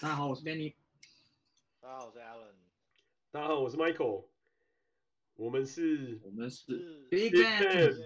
[0.00, 0.74] 大家好，我是 Danny。
[1.78, 2.54] 大家好，我是 Alan。
[3.30, 4.30] 大家好，我是 Michael。
[5.34, 8.02] 我们是，我们是 Big Big Bang。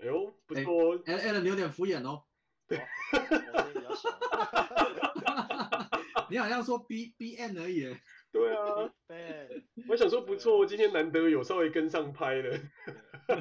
[0.00, 1.00] 哎呦，不错。
[1.06, 2.24] 哎，Alan，你有点敷衍哦。
[2.66, 4.10] 对，我声音比较小。
[6.30, 7.96] 你好像说 B B N 而已。
[8.32, 8.92] 对啊。
[9.88, 12.58] 我想说不错，今天难得有稍微跟上拍了。
[13.28, 13.34] 我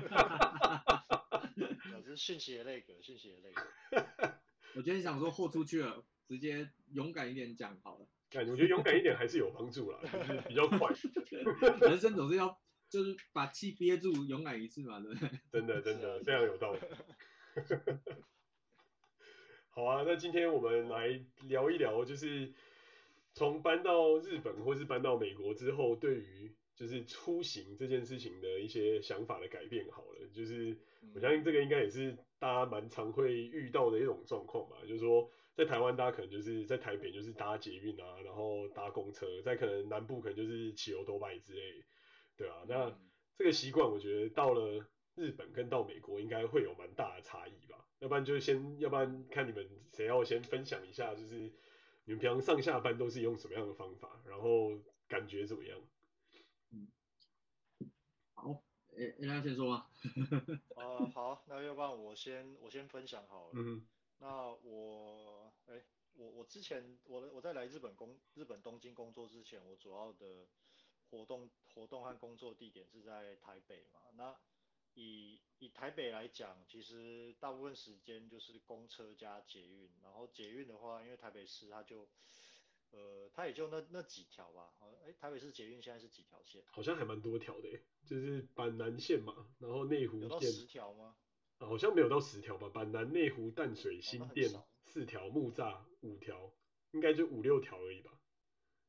[2.05, 3.49] 是讯息的那个，讯息的那
[3.99, 4.07] 个。
[4.75, 8.07] 我今天想说豁出去了，直接勇敢一点讲好了。
[8.29, 10.91] 感觉我觉得勇敢一点还是有帮助啦，就是比较快。
[11.87, 12.59] 人生总是要
[12.89, 15.29] 就是把气憋住，勇敢一次嘛，对不对？
[15.51, 16.79] 真的真的非常有道理。
[19.69, 22.53] 好啊，那今天我们来聊一聊，就是
[23.33, 29.85] 从搬到日本或是搬到美国之后，对于就是出行这件事情的一些想法的改变。
[29.91, 30.77] 好了，就是
[31.13, 34.77] 我相信这个应该也是大家蛮常会遇到的一种状况吧。
[34.87, 41.83] 就是说，在台湾大家可能就是在台北就是搭捷运啊，然后搭公车，在可能南部可能就是骑欧多拜之类，
[42.35, 42.63] 对啊。
[42.67, 42.93] 那
[43.37, 44.85] 这个习惯我觉得到了
[45.15, 47.85] 日本跟到美国应该会有蛮大的差异吧。
[47.99, 51.35] 要不然就先，要不然看你们谁要先分享一下，就是
[52.03, 55.79] 你们平常上下班都是用什么样的方法，然后感觉怎么样？
[56.71, 56.87] 嗯，
[58.33, 58.61] 好，
[58.97, 59.87] 诶，你要先说吗？
[60.75, 63.51] 呃，好，那要不然我先我先分享好了。
[63.53, 63.87] 嗯，
[64.19, 65.83] 那我，诶，
[66.13, 70.47] 我我之前我我在来日本工日本东京工作之前，我主要的
[71.09, 74.01] 活动活动和工作地点是在台北嘛。
[74.13, 74.35] 那
[74.93, 82.07] 以以台北来讲，其实大部分时间就是公车加捷运，然后捷运的话，因为台北市它就。
[82.91, 84.73] 呃，它也就那那几条吧。
[85.05, 86.63] 哎，台北市捷运现在是几条线？
[86.67, 87.67] 好像还蛮多条的，
[88.05, 90.21] 就是板南线嘛，然后内湖线。
[90.21, 91.17] 有到十条吗？
[91.57, 92.69] 啊，好像没有到十条吧。
[92.69, 94.49] 板南、内湖、淡水、新店
[94.95, 96.49] 四条，木栅五条，
[96.91, 98.17] 应该就五六条而已吧。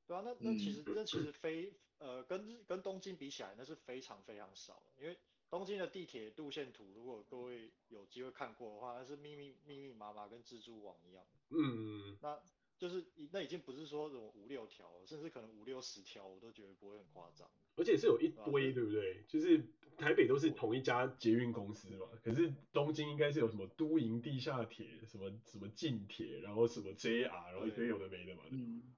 [0.06, 4.80] 对啊，那那其实、嗯、那其实非呃跟跟东京比起来，那是非常非常少。
[5.00, 5.18] 因为
[5.50, 11.26] 东京的地铁路线图，如果各位有机会看过的话，那是密密密密麻麻，跟蜘蛛网一样。
[11.48, 12.16] 嗯。
[12.22, 12.40] 那。
[12.78, 13.02] 就是
[13.32, 17.50] 那已经不是说什么五六条，甚至可能五六十条，我都觉得不会很夸张。
[17.74, 19.24] 而且是有一堆，对不对？
[19.26, 19.58] 就是
[19.96, 28.42] 台北都是同一家捷运公司嘛，可是东京应该是有什么都营地下铁，什么什么近铁，然后什么 JR，然后一堆有的没的嘛。
[28.50, 28.94] 嗯。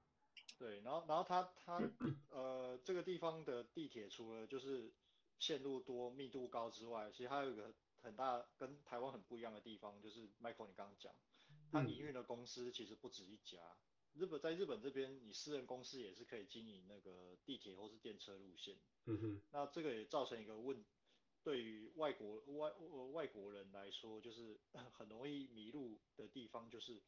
[0.57, 1.81] 对，然后然后它它
[2.29, 4.93] 呃这个地方的地铁除了就是
[5.39, 11.13] 线路多、密度高之外，其实还有一个很大跟台湾很不一样的地方，就是 Michael 你刚刚讲。
[11.71, 13.57] 它营运的公司其实不止一家，
[14.19, 18.75] 日本在日本这边，你私人公司也是可以经营那个地铁或是电车路线。
[19.05, 19.41] 嗯哼。
[19.51, 20.83] 那这个也造成一个问，
[21.41, 24.59] 对于外国外呃外国人来说，就是
[24.91, 27.01] 很容易迷路的地方，就是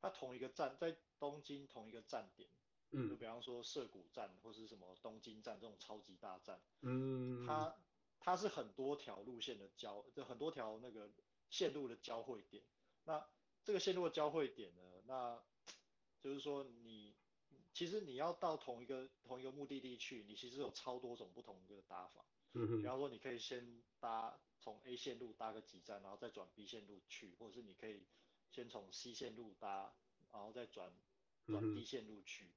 [0.00, 2.48] 它同一个站在东京同一个站点，
[2.90, 7.76] 嗯，就比方说涩谷站或是什么东京站这种超级大站，嗯，它
[8.18, 11.10] 它是很多条路线的交，就很多条那个
[11.48, 12.64] 线路的交汇点，
[13.04, 13.24] 那。
[13.62, 15.38] 这个线路的交汇点呢，那
[16.22, 17.14] 就是说你
[17.72, 22.24] 其实你要到同一个同一个目的地去，你其实有超多种不同的搭法。
[22.52, 22.82] 嗯哼。
[22.82, 28.06] 比方说你可以先搭从 A 线路搭个几站，然后再转 B 线路去，或者是你可以
[28.50, 29.94] 先从 C 线路搭，
[30.32, 30.92] 然后再转
[31.46, 32.50] 转 D 线路去。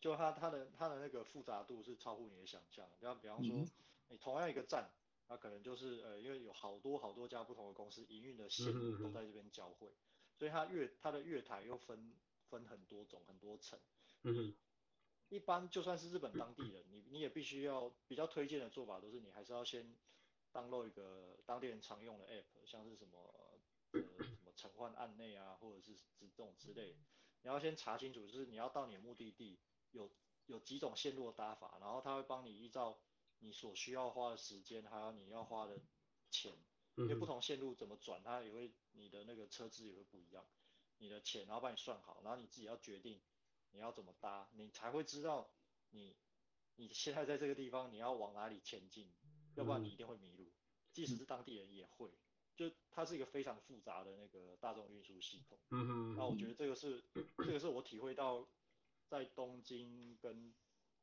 [0.00, 2.88] 就它它的它的那个复杂度是超乎你的想象。
[2.98, 3.66] 比方比方说
[4.08, 4.90] 你同样一个站。
[5.32, 9.94] 那可能就是呃，因为有好多好多家不同的公司营运的线路都在这边交汇，嗯、
[10.40, 12.14] 所以它月它的月台又分
[12.48, 13.78] 分很多种很多层。
[14.22, 14.56] 嗯哼。
[15.28, 19.94] 一般就算是日本当地人，你你也必须要比较推荐的做法都是你还是要先
[20.50, 23.60] download 一个当地人常用的 app，像是什么
[23.92, 26.96] 呃什么城换案内啊，或者是这种之类，
[27.42, 30.10] 你要先查清楚，就是你要到你的目的地有
[30.46, 32.98] 有几种线路的搭法，然后他会帮你依照。
[33.42, 35.80] 你所需要花的时间，还有你要花的
[36.30, 36.52] 钱，
[36.96, 40.44] 因为不同线路怎么转，它也会你的那个车资也会不一样，
[40.98, 43.20] 你的钱然后帮你算好，然后你自己要决定
[43.70, 45.50] 你要怎么搭，你才会知道
[45.90, 46.16] 你
[46.76, 49.12] 你现在在这个地方你要往哪里前进，
[49.54, 50.50] 要不然你一定会迷路，
[50.92, 52.10] 即使是当地人也会，
[52.56, 55.58] 就它是一个非常复杂的那个大众运输系统。
[55.70, 57.04] 嗯哼，那我觉得这个是
[57.36, 58.48] 这个是我体会到
[59.08, 60.54] 在东京跟。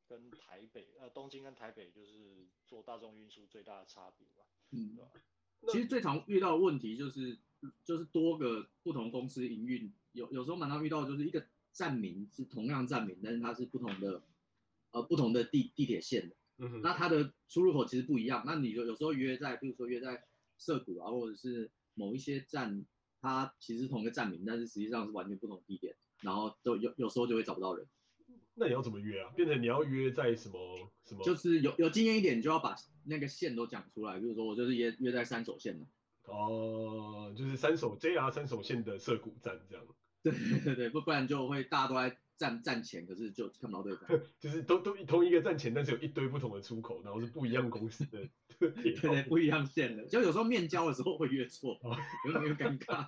[0.09, 4.45] 跟台北，呃，东京跟台北就是做大众运输最大的差别吧。
[4.69, 5.11] 嗯，对吧？
[5.69, 7.37] 其实最常遇到的问题就是，
[7.83, 14.21] 就是多个不同公司营运，有有时候蛮常遇到的就是一个站名是同样站名，但是它是不同的，
[14.91, 16.35] 呃，不同的地地铁线的。
[16.57, 16.81] 嗯哼。
[16.81, 18.43] 那它的出入口其实不一样。
[18.45, 20.23] 那你有有时候约在，比如说约在
[20.57, 22.85] 涩谷啊，或者是某一些站，
[23.21, 25.95] 它其实同一个站名，但是实际上是完全不同的地点。
[26.21, 27.87] 然后都有有时候就会找不到人。
[28.59, 29.29] 那你要怎么约啊？
[29.35, 30.57] 变成你要约在什么
[31.05, 31.23] 什么？
[31.23, 32.75] 就是有有经验一点，你就要把
[33.05, 34.19] 那个线都讲出来。
[34.19, 35.85] 比如说我就是约约在三手线的。
[36.25, 39.85] 哦，就是三手 JR 三手线的涩谷站这样。
[40.23, 40.33] 对
[40.63, 44.19] 对对，不不然就会大家都在站站前，可是就看不到对方。
[44.41, 48.27] 就是都都同一个站前，但是有一堆不同的出口，然后是不一样公司的。
[48.59, 51.79] 对对，不一样线的，就有时候面交的时候会约错，
[52.25, 53.07] 有没有尴尬？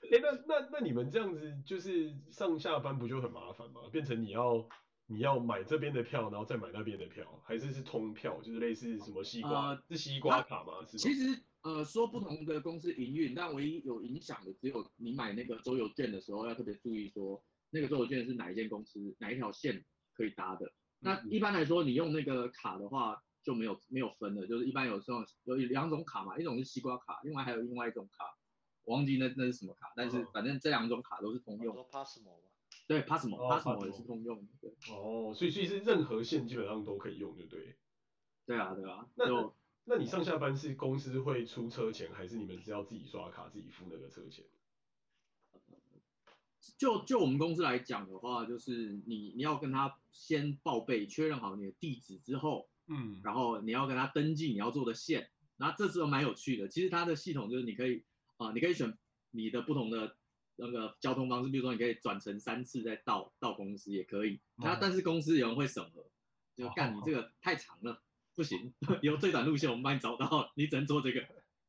[0.00, 3.82] 哎、欸，那那那你们这样子就是上下班不就很麻烦吗？
[3.92, 4.68] 变成你要
[5.06, 10.84] 你要买这边的票，然后再买那边的票，还是是通票，就是类似什么西瓜、呃、是西瓜卡吗？
[10.86, 10.96] 是？
[10.98, 19.84] 其实呃说不同的公司营运，但唯一有影响的只有你买那个周游券的时候要特别注意说那个周游券是哪一间公司哪一条线
[20.14, 20.72] 可以搭的。
[21.00, 28.24] 那一般来说你用那个卡的话就没有没有分的，就是一般有时候有两种卡嘛，一种是西瓜卡，另外还有另外一种卡。
[28.88, 31.74] 我忘记那那是什么卡，但是反正这两种卡都是通用。
[31.74, 32.38] 说 Passmo
[32.86, 34.48] 对，Passmo，Passmo 也是通用的。
[34.62, 34.70] 对。
[34.90, 37.76] 哦，所以所以是任何线基本上都可以用，对不对？
[38.46, 39.06] 对啊，对啊。
[39.14, 39.54] 那就
[39.84, 44.46] 那你上下班是公司会出车钱，还是你们是要自己刷卡自己付那个车钱？
[46.78, 58.02] 就就我们公司来讲的话，就是你你要跟他先报备确认好你的地址之后，嗯，然后你要跟他登记你要做的线，然后这时候蛮有趣的，其实它的系统就是你可以。
[58.38, 58.96] 啊，你可以选
[59.30, 60.16] 你的不同的
[60.56, 64.40] 那个交通方式，比如说你可以转乘三次再到到公司也可以。
[64.56, 66.06] 那、嗯、但是公司有人会审核，
[66.56, 67.98] 就干你这个太长了，哦、
[68.34, 71.26] 不行，有最短路线我们帮你找到，你只能做这个。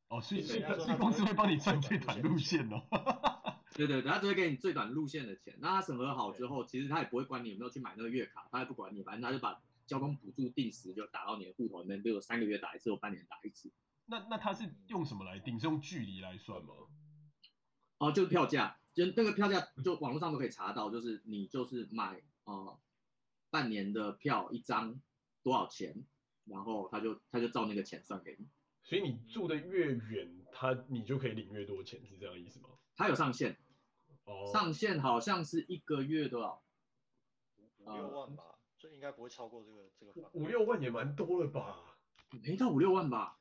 [0.07, 0.62] 哦，所以所以
[0.98, 2.81] 公司会帮你算最短路线哦。
[3.75, 5.56] 对对对，他只会给你最短路线的钱。
[5.60, 13.72] 那他审核好之后，其实他也不会管你有没有去买那个月卡，他也不管你，反正他就把交通补助定时就打到你的户头里面，比如三个月打一次或半年打一次。
[14.10, 15.60] 那那他是用什么来定？
[15.60, 16.74] 是用距离来算吗？
[18.00, 22.80] 哦，就是票价，就那个票价，就网络上都可以查到，就是你就是买呃
[23.50, 25.00] 半年的票一张
[25.44, 26.06] 多少钱，
[26.46, 28.48] 然后他就他就照那个钱算给你。
[28.84, 32.70] 所以你住的越远，他你就可以领越多钱，是这样意思吗？
[32.96, 33.58] 他有上限，
[34.24, 36.64] 哦，上限好像是一个月多少？
[37.78, 38.44] 五六万吧，
[38.78, 40.30] 所以应该不会超过这个这个。
[40.34, 41.98] 五六万也蛮多了吧？
[42.44, 43.38] 没到五六万吧？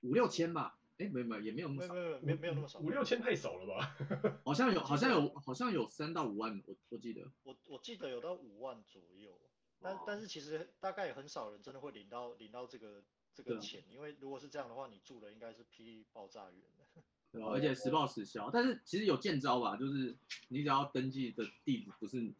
[0.00, 3.96] 五六千吧，哎，没有没有，也没有那么少，没有没有没有那么少，五六千太少了吧？
[4.44, 9.38] 好像有好像有好像有三到五万，我我记得，我我记得有到五万左右，
[9.80, 13.04] 但但是其实大概也很少人真的会领到领到这个
[13.34, 16.84] 这个钱，因为如果是这样的话，你住的应该是霹雳爆炸源的，
[17.30, 17.48] 对吧？
[17.48, 20.18] 而且实报实销，但是其实有见招吧，就是
[20.48, 22.34] 你只要登记的地址不是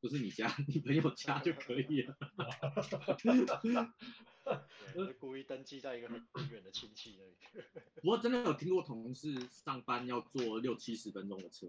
[0.00, 2.16] 不是你家，你朋友家就可以了。
[4.94, 7.64] 对，故意登记在一个很远的亲戚那里。
[8.02, 11.66] 我真的有听过同事上班要坐六七十分钟的车。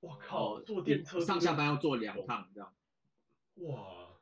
[0.00, 2.74] 我靠，坐电车上下班要坐两趟这样。
[3.56, 4.18] 哇，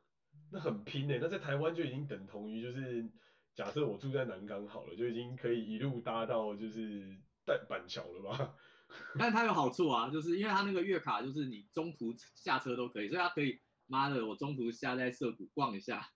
[0.50, 3.08] 那很拼诶，那在台湾就已经等同于就是，
[3.55, 8.55] 假设我住在南港好了，就已经可以一路搭到就是淡板桥了吧？
[9.19, 16.08] 但它有好处啊，就是因为它那个月卡就是你中途下车都可以，所以它可以，妈的，我中途下在涩谷逛一下。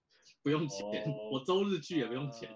[0.43, 2.51] 不用钱，oh, 我周日去也不用钱。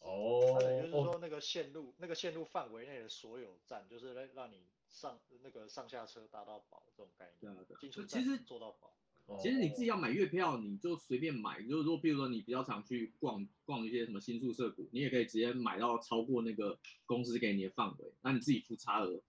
[0.00, 1.94] 哦、uh, oh, 啊，就是说那个线路，oh.
[1.98, 7.54] 那个线路范围内的所有站，就是让让你上那个上下车达到饱这种概念。
[7.54, 8.06] 对对。
[8.06, 8.94] 其实做到饱。
[9.40, 11.62] 其实你自己要买月票，你就随便买。
[11.62, 19.22] 就是说，比如说你比较常去逛逛一些什么新宿涩谷，你也可以直接买到超过那个公司给你的范围，那你自己付差额，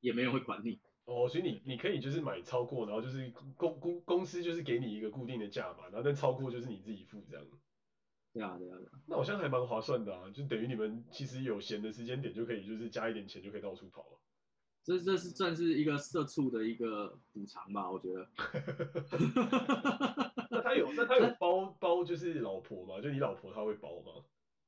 [0.00, 0.80] 也没人会管你。
[1.06, 7.46] 哦，oh, 所以你你可以就是买超过，然后就是公公公司就是给你一个固定的价嘛，然后但超过就是你自己付这样。
[8.32, 8.90] 对啊对啊对啊。
[9.06, 14.20] 那好像还蛮划算的啊，就等于你们其实有闲的时间点就可以就是加一点钱就可以到处跑了。
[14.82, 18.28] 这这是算是一个社畜的一个补偿吧，我觉得。
[20.50, 23.00] 那他有那他有包包就是老婆吗？
[23.00, 24.24] 就你老婆他会包吗？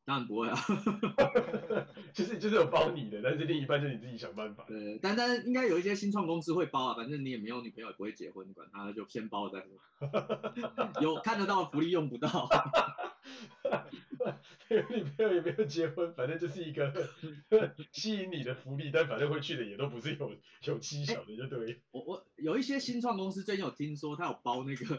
[0.09, 0.57] 当然不会啊，
[2.15, 4.65] 就是就是有包你的，但是另一半就你自己想办法。
[4.67, 9.69] 对，但但是应该有一些新创公司会包啊，反正你也没有女朋友，也不会结婚，你管他就先包再说。
[11.03, 12.49] 有看得到的福利用不到。
[14.71, 17.11] 有女朋友也没有结婚，反正就是一个
[17.93, 20.33] 吸引你的福利，但反正会去的也都不是有
[20.65, 21.67] 有妻小的，就对。
[21.67, 24.99] 欸、我我有一些新创公司最近有听说他有包那个。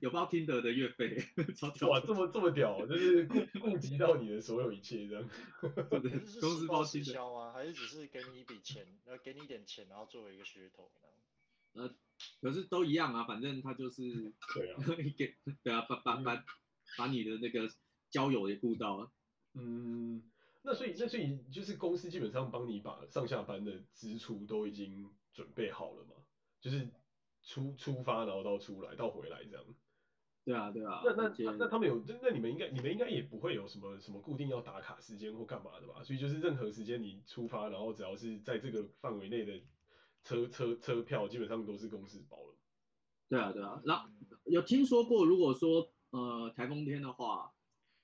[0.00, 1.16] 有包 Tinder 的月费，
[1.54, 1.88] 超屌！
[1.88, 5.30] 哇，这么这么屌，就是顾顾及到你的所有一切这样。
[6.40, 7.52] 公司包直销吗？
[7.52, 10.90] 还是只是给你一笔钱，然后给你一点钱，然后作为一个噱头
[11.74, 11.82] 呢？
[11.82, 11.94] 呃，
[12.40, 14.82] 可是都一样啊，反正他就是对啊，
[15.16, 16.44] 给对啊，把把把
[16.96, 17.70] 把你的那个
[18.10, 19.10] 交友也顾到了。
[19.54, 20.22] 嗯，
[20.62, 26.14] 那所以那所以就是公司基本上帮你把上下班的支出都已经准备好了嘛？
[26.60, 26.88] 就是
[27.46, 29.64] 出出发然后到出来到回来这样。
[30.44, 31.00] 对啊对啊。
[31.04, 36.02] 那那那，那他们有，那你们应该你们应该也不会有什么什么固定要打卡时间或干嘛的吧？
[36.04, 39.60] 所以就是任何时间你出发，然后只要是在这个范围内的
[40.22, 42.56] 车车车票，基本上都是公司包了。
[43.28, 44.08] 对啊对啊，那
[44.44, 47.52] 有听说过，如果说呃台风天的话，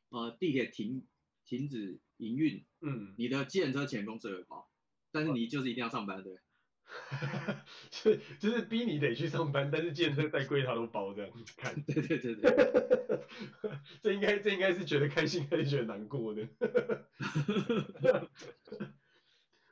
[0.09, 1.07] 呃地铁停
[1.45, 4.69] 停止营运，嗯，你的计程车钱公司会包，
[5.13, 6.39] 但是你就是一定要上班，对。
[7.91, 11.83] 就就是逼你得去上班，但是计程车再贵他都包这样子看。
[11.85, 13.27] 对对对对，
[14.03, 16.47] 这应该这应该是觉得开心还是觉得难过的？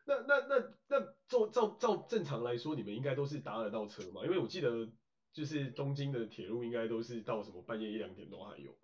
[0.07, 4.25] 那那那那照照照正常来说，你们应该都是搭得到车嘛？
[4.25, 4.89] 因为我记得
[5.33, 8.77] 就是东京的铁路应该都是到什么半夜一两点都还有。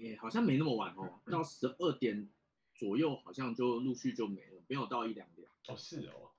[0.00, 2.30] 欸，好像没那么晚哦，到十二点
[2.74, 5.48] 左右好像就陆续就没了，没有到一两点。
[5.68, 6.30] 哦，是哦。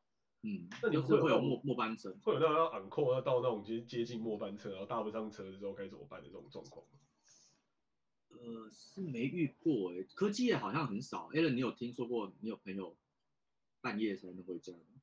[0.45, 6.85] 嗯，那你会会有末末班车，会有那种要昂扣要到那种接接近末班车，然后搭不上车的时候该怎么办的这种状况？
[8.29, 11.29] 呃，是没遇过哎、欸，科技业好像很少。
[11.31, 12.95] Allen，你有听说过你有朋友
[13.81, 15.01] 半夜才能回家吗？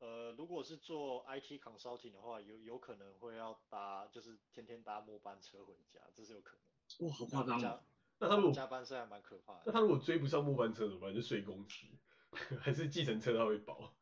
[0.00, 7.08] 呃，如果是做 IT consulting 的话，有有可能会要搭，就是天天搭末班车回家，这是有可能。
[7.08, 7.80] 哇，好夸张啊！
[8.18, 9.62] 那他如果加班是还蛮可怕的。
[9.64, 11.14] 那他如果追不上末班车怎么办？
[11.14, 11.86] 就睡公司，
[12.60, 13.94] 还是计程车他会包？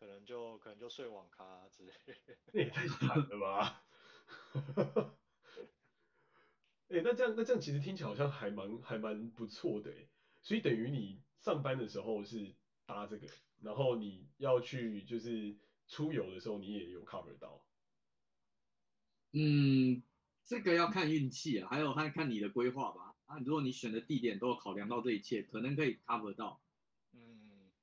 [0.00, 3.84] 可能就可能就睡网咖之类的，那 也太惨了吧！
[6.88, 10.08] 哎、欸，那这样那这样其实听起来好像还蛮还蛮不错的哎，
[10.40, 13.28] 所以等于你上班的时候是搭这个，
[13.60, 17.66] 然后你要去就是出游的时候你也有 cover 到。
[19.32, 20.02] 嗯，
[20.46, 23.14] 这个要看运气啊，还有看看你的规划吧。
[23.26, 26.62] 啊，如果你选的地点都有考量到这一切，可能可以 cover 到。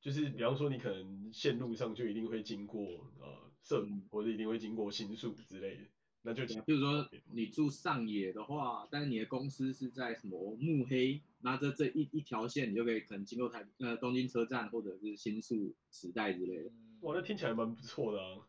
[0.07, 2.81] 就是比方说，你可能线路上就一定会经过
[3.19, 5.83] 呃涩谷，或者一定会经过新宿之类的，
[6.21, 16.71] 那就比如说你住上野的话，但是你的公司是在什么目黑，那这这一一条线，你就可以可能经过台呃东京车站或者是新宿时代之类的。
[17.01, 18.47] 哇，那听起来蛮不错的啊。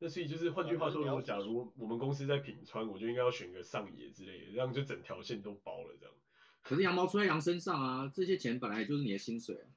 [0.00, 6.12] 那所以就是换句话说，如果假如我们公司在品川，我就应该要选个上野之类的，这样就整条线都包了这样。
[6.64, 9.70] 可是羊毛出在羊身上啊，这些钱本来就是你的薪水啊。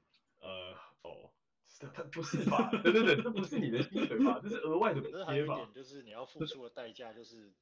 [1.06, 2.70] 呃，哦，他不是吧？
[2.82, 4.40] 对对对，这不是你的薪水吧？
[4.42, 5.26] 这是额外的补贴吧？
[5.26, 7.52] 还有一点就是你要付出的代价就是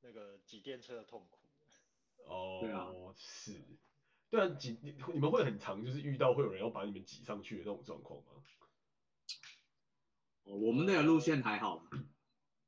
[0.00, 1.38] 那个挤电车的痛苦。
[2.26, 3.52] 哦，对啊，是，
[4.30, 8.42] 对啊，挤你你们会很常就是遇到会有人要把你们挤上去的那种状况吗？
[10.44, 11.84] 哦，我们那个路线还好。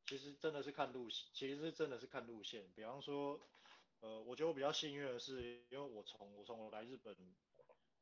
[0.06, 2.70] 其实真的是看路线，其实是真的是看路线。
[2.74, 3.40] 比方说，
[4.00, 7.16] 呃，我觉得我比较幸运的是，因为我从我从我来日本。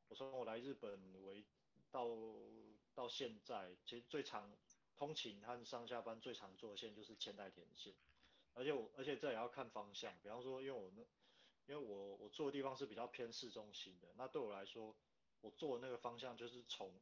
[0.09, 0.91] 我从我来日本
[1.23, 1.43] 为
[1.93, 2.09] 到
[2.95, 4.51] 到现在，其实最常
[4.95, 7.93] 通勤和上下班最常坐的线就是千代田线，
[8.53, 11.01] 而且我而且这也要看方向，比方说因为我那
[11.67, 14.95] 因为我我住的地方是比较偏市中心的，那对我来说，
[15.41, 16.99] 我坐的那个方向就是从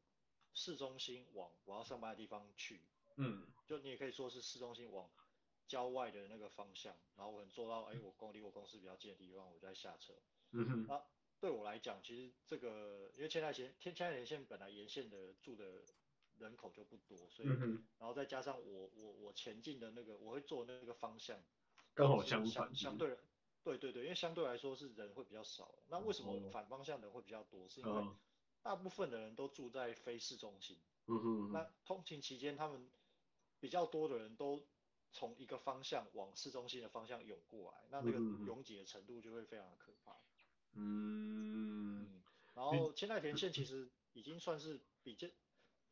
[0.52, 2.82] 市中心往我要上班的地方去，
[3.16, 5.10] 嗯，就你也可以说是市中心往
[5.66, 10.12] 郊外的那个方向，然后我可能坐到哎我公离我公司比较近的地方，我就在下车，
[10.50, 11.02] 嗯哼，啊。
[11.42, 15.82] 对我来讲，其实这个因为千代田千代田线本来沿线的住的
[16.38, 21.42] 人口就不多，所以、嗯、然后再加上我我我前进的那个我会坐那个方向，
[21.94, 23.18] 刚好相反，相对
[23.64, 25.74] 对对对，因为相对来说是人会比较少。
[25.88, 27.68] 那为什么反方向的人会比较多？
[27.68, 28.06] 是因为
[28.62, 32.88] 大部分的人都住在非市中心，嗯哼，那通勤期间他们
[33.58, 34.64] 比较多的人都
[35.10, 40.16] 从一个方向往市中心的方向涌过来，那那个拥挤的程度就会非常的可怕。
[40.74, 42.22] 嗯，
[42.54, 45.28] 然后千代田线其实已经算是比较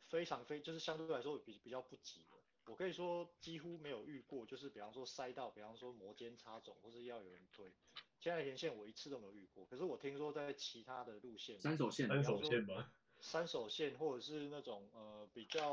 [0.08, 2.36] 非常非就是相对来说比比较不急了。
[2.66, 7.72] 我可以说几乎没有遇过，就是比方说塞到，比方说摩肩擦踵，或是要有人推。
[8.20, 9.64] 千代田线我一次都没有遇过。
[9.66, 15.72] 可是我听说在其他的路线，三手线，三手线吧，三手线或者是那种呃比较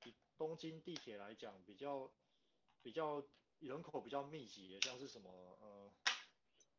[0.00, 2.10] 比东京地铁来讲比较
[2.82, 3.22] 比较
[3.58, 5.92] 人口比较密集的，像是什么呃。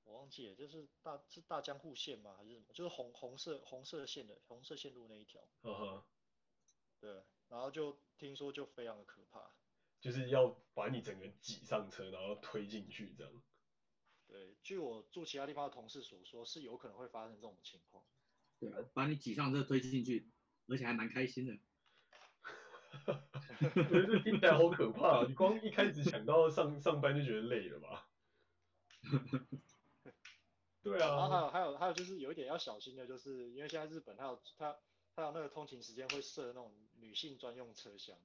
[0.10, 2.36] 我忘记了，就是大是大江户线吗？
[2.36, 2.66] 还是什么？
[2.74, 5.48] 就是红红色红色线的红色线路那一条。
[5.62, 6.04] 嗯哼。
[7.00, 9.52] 对，然后就听说就非常的可怕。
[10.02, 13.44] 就是要把你整个挤上车，然后推进去这样。
[14.28, 18.04] 对，据我住其他地方的同事所说，是有可能会发生这种情况。
[18.60, 20.32] 对啊，把你挤上车推进去，
[20.68, 21.58] 而且还蛮开心的。
[22.92, 25.26] 哈哈哈哈听起来好可怕啊！
[25.28, 28.10] 你光一开始想到上上班就觉得累了吧？
[30.90, 34.76] 对啊，然后还有还有还有就是有一点要小心的，就是因为现在日本它有它
[35.16, 38.16] 它有那个通勤时间会设那种女性专用车厢。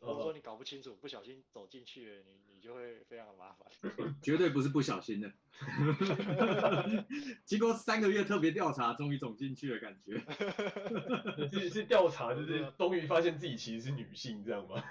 [0.00, 3.68] 如果说你搞不清楚，不小心走进去了，你你就会非常的麻烦。
[4.22, 5.30] 绝对不是不小心的。
[7.44, 10.24] 经过三个月特别调查，终于走进去了，感觉。
[11.52, 14.82] 是是调查，就是终于发现自己其实是女性，这样吗？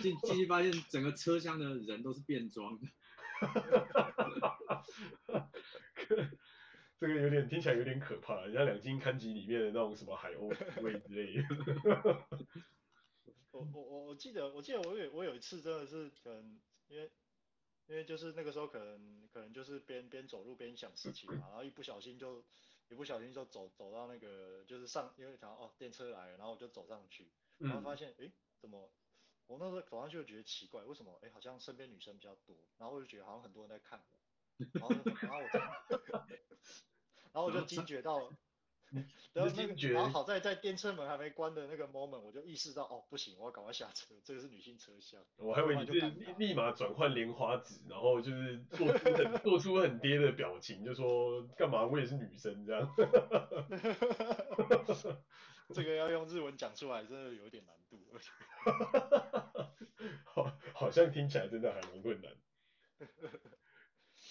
[0.00, 2.88] 进进去发现整个车厢的人都是变装的。
[6.98, 10.48] 这个有点听起来有点可怕，像两金刊集里面的那种什么海鸥
[10.82, 11.42] 味之类的。
[13.52, 17.10] 我我我我记得我记得我有我有一次真的是可能因为
[17.88, 22.42] 因为就是那个时候可能可能就是边边走路边想事情嘛，然后一不小心就
[22.88, 27.24] 一不小心就走走到那个就是上因为想哦电车来了，然后我就走上去，
[27.58, 28.90] 然后发现诶怎么
[29.46, 34.18] 我那时候走上去就觉得奇怪，为什么诶好像身边女生比较多，然后我就觉得好像很多人在看我，
[34.72, 35.58] 然后然后我就
[37.32, 38.32] 然后我就惊觉到。
[39.34, 45.20] 然后那个，然后好在在电车门还没关的那个 moment，我就意识到哦，不行，我要赶快下车，这个是女性车厢。
[45.36, 45.92] 我还以为你是
[46.38, 52.88] 立马转换莲花指，然后就是做出很做出很爹的表情，就说干嘛我也是女生这样。
[55.74, 57.98] 这个要用日文讲出来，真的有点难度。
[60.24, 62.32] 好，好像听起来真的还蛮困难。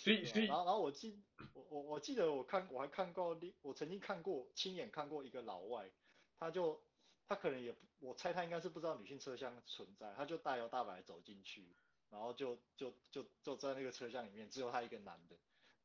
[0.06, 1.20] 所以，所以，然后，然后我记，
[1.54, 5.90] 我我我记得我看，我还看过，我曾经看过，亲眼看过一个老外，
[6.38, 6.80] 他就，
[7.28, 11.76] 他可能也，我猜他应该是不知道女性车厢存在，他就大摇大摆走进去，
[12.12, 15.36] 然后就就就就在那个车厢里面，只有他一个男的，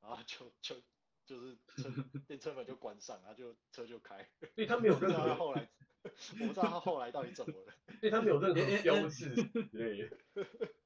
[0.03, 0.77] 然后就就
[1.25, 1.91] 就是车
[2.29, 4.29] 电车门就关上，然后就车就开。
[4.55, 5.67] 所以他没有任何后来，
[6.03, 7.73] 我不知道他后来到底怎么了。
[7.99, 9.35] 所以他没有任何标志，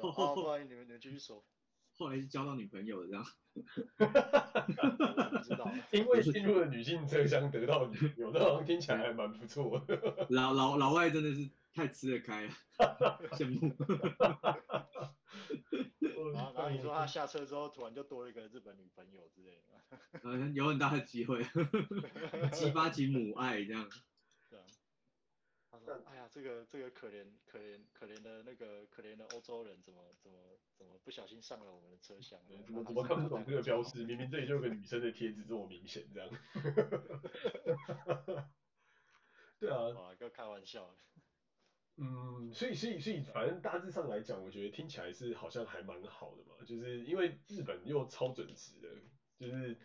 [0.00, 0.10] 对。
[0.10, 1.44] 哦，哦不好意思，你们你们继续说。
[1.98, 3.24] 后来是交到女朋友了，这样。
[3.96, 5.68] 不 知道。
[5.90, 10.26] 因为进入了女性车厢得到女朋友，那好像听起来还蛮不错的。
[10.30, 12.52] 老老老外真的是太吃得开了，
[13.32, 13.74] 羡慕。
[16.34, 19.98] 然后然后你说他下车之后突然就多了一个日本女朋友之类的。
[20.22, 21.42] 嗯，有很大的机会，
[22.52, 23.88] 激发起母爱这样。
[26.06, 30.38] 哎呀，这个这个可怜可怜可怜的那个可怜的欧洲人，怎么怎么
[30.74, 32.40] 怎么不小心上了我们的车厢？
[32.64, 34.04] 怎么怎么看不懂这个标识？
[34.04, 36.30] 明明这里就有个女生的贴纸，这么明显这样。
[39.60, 40.94] 对啊，啊，不要开玩笑。
[41.96, 48.88] 嗯，所以所以所以，反正大致上来讲，我觉得听起来是好像还蛮好的嘛，就是因为日本又超准时的，
[49.38, 49.76] 就是。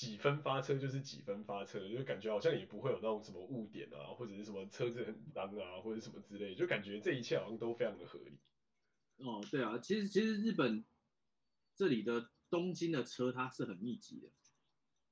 [0.00, 8.38] 几分发车就是几分发车，就感觉好像也不会有那种什么误点啊，或者是什么车子很脏啊，或者什么之类，就感觉这一切好像都非常的合理。
[9.18, 10.86] 哦，对啊，其实其实日本
[11.76, 14.28] 这里的东京的车它是很密集的。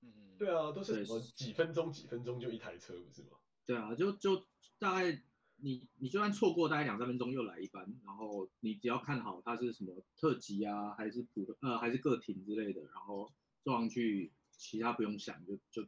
[0.00, 3.36] 嗯，对啊，都是什么几分钟几分钟就一台车，不是吗？
[3.66, 4.46] 对啊，就就
[4.78, 5.22] 大概
[5.56, 13.30] 你你就算错过大概两三分钟又来一班，然后你只要看好它是什么特急啊，还是普呃还是各停之类的，然后
[13.62, 14.32] 坐上去。
[14.58, 15.82] 其他不用想，就就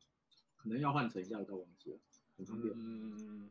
[0.56, 1.98] 可能要换乘一下都忘记了，
[2.38, 2.72] 很方便。
[2.74, 3.50] 嗯，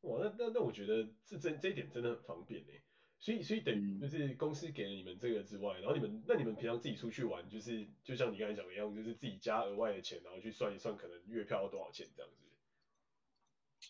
[0.00, 2.72] 哇，那那那我觉得这这这一点真的很方便呢。
[3.20, 12.46] 所以所以等于就是公司给了你们这个之外，然后你们那你们平常自己出去玩，就是就像你刚才讲的一样，就是自己加额外的钱，然后去算一算可能月票要多少钱这样子。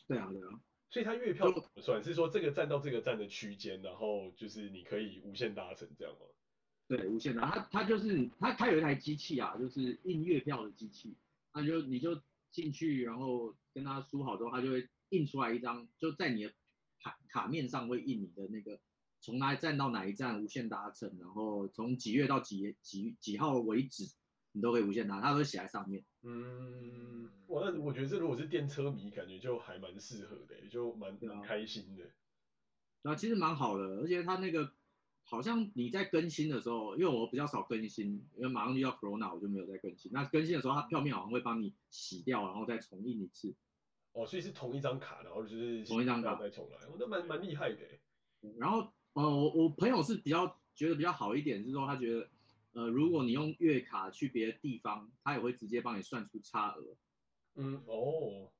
[0.06, 0.60] 对啊对啊。
[0.90, 2.02] 所以它月票怎么算？
[2.02, 6.20] 是说这个站到这个站的区间，然后就是你可以无限搭乘这样吗？
[6.88, 11.14] 对，无限的，它它就是它它有一台机器啊，就是印月票的机器，
[11.52, 12.18] 那就你就
[12.50, 16.52] 进去，然后跟他输好之后，他就会印出来一张，就在你的
[17.02, 18.80] 卡卡面上会印你的那个
[19.20, 24.10] 从哪一站到哪一站无限搭乘，然后从几月到几几几号为止，
[24.52, 26.02] 你都可以无限搭，它都会写在上面。
[26.22, 32.04] 嗯，我那我觉得这如果是电车迷，感觉就还蛮适合的，就蛮蛮开心的。
[33.02, 34.72] 啊，其实蛮好的，而且它那个。
[35.30, 40.10] 好像你在更新的时候，因为我比较少更新，因为马上就要 Corona，我就没有再更新。
[40.10, 43.54] 那更新的时候，它票面好像会帮你洗掉，然后再重印一次。
[44.12, 47.78] 哦，所以是同一张卡，然后就是同一张卡再重来，我觉得蛮蛮厉害的。
[48.56, 52.28] 然后呃，我我朋友是比较觉得比较好一点，是说他觉得
[52.72, 56.96] 呃，如果你用月卡去别的地方，他也会直接帮你算出差额。
[57.56, 58.50] 嗯，哦。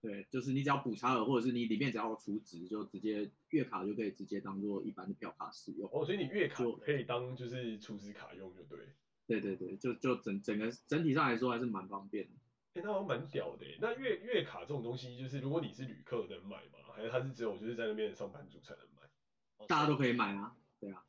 [0.00, 5.90] 对，就是你只要补差额，或者是你里面只要储值，就直接月卡就可以直接当做一般的票卡使用。
[5.92, 8.78] 哦，所以你月卡可以当就是储值卡用就对。
[9.26, 12.30] 对对对，就就整整个整体上来说还是蛮方便的。
[12.74, 13.66] 哎、欸，那好像蛮屌的。
[13.80, 16.78] 那月月卡这种东西，就是如果你是旅客能买吗？
[16.94, 19.66] 还是它是只有就是在那边上班族才能买？
[19.66, 20.56] 大家都可以买啊。
[20.80, 21.04] 对啊，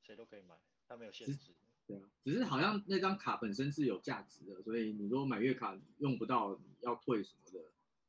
[0.00, 0.54] 谁都可以买，
[0.88, 1.52] 它没有限制。
[1.86, 7.60] 对啊，只是好像那张卡本身是有价值的，所以你如果买月卡用不到，你要退什么的，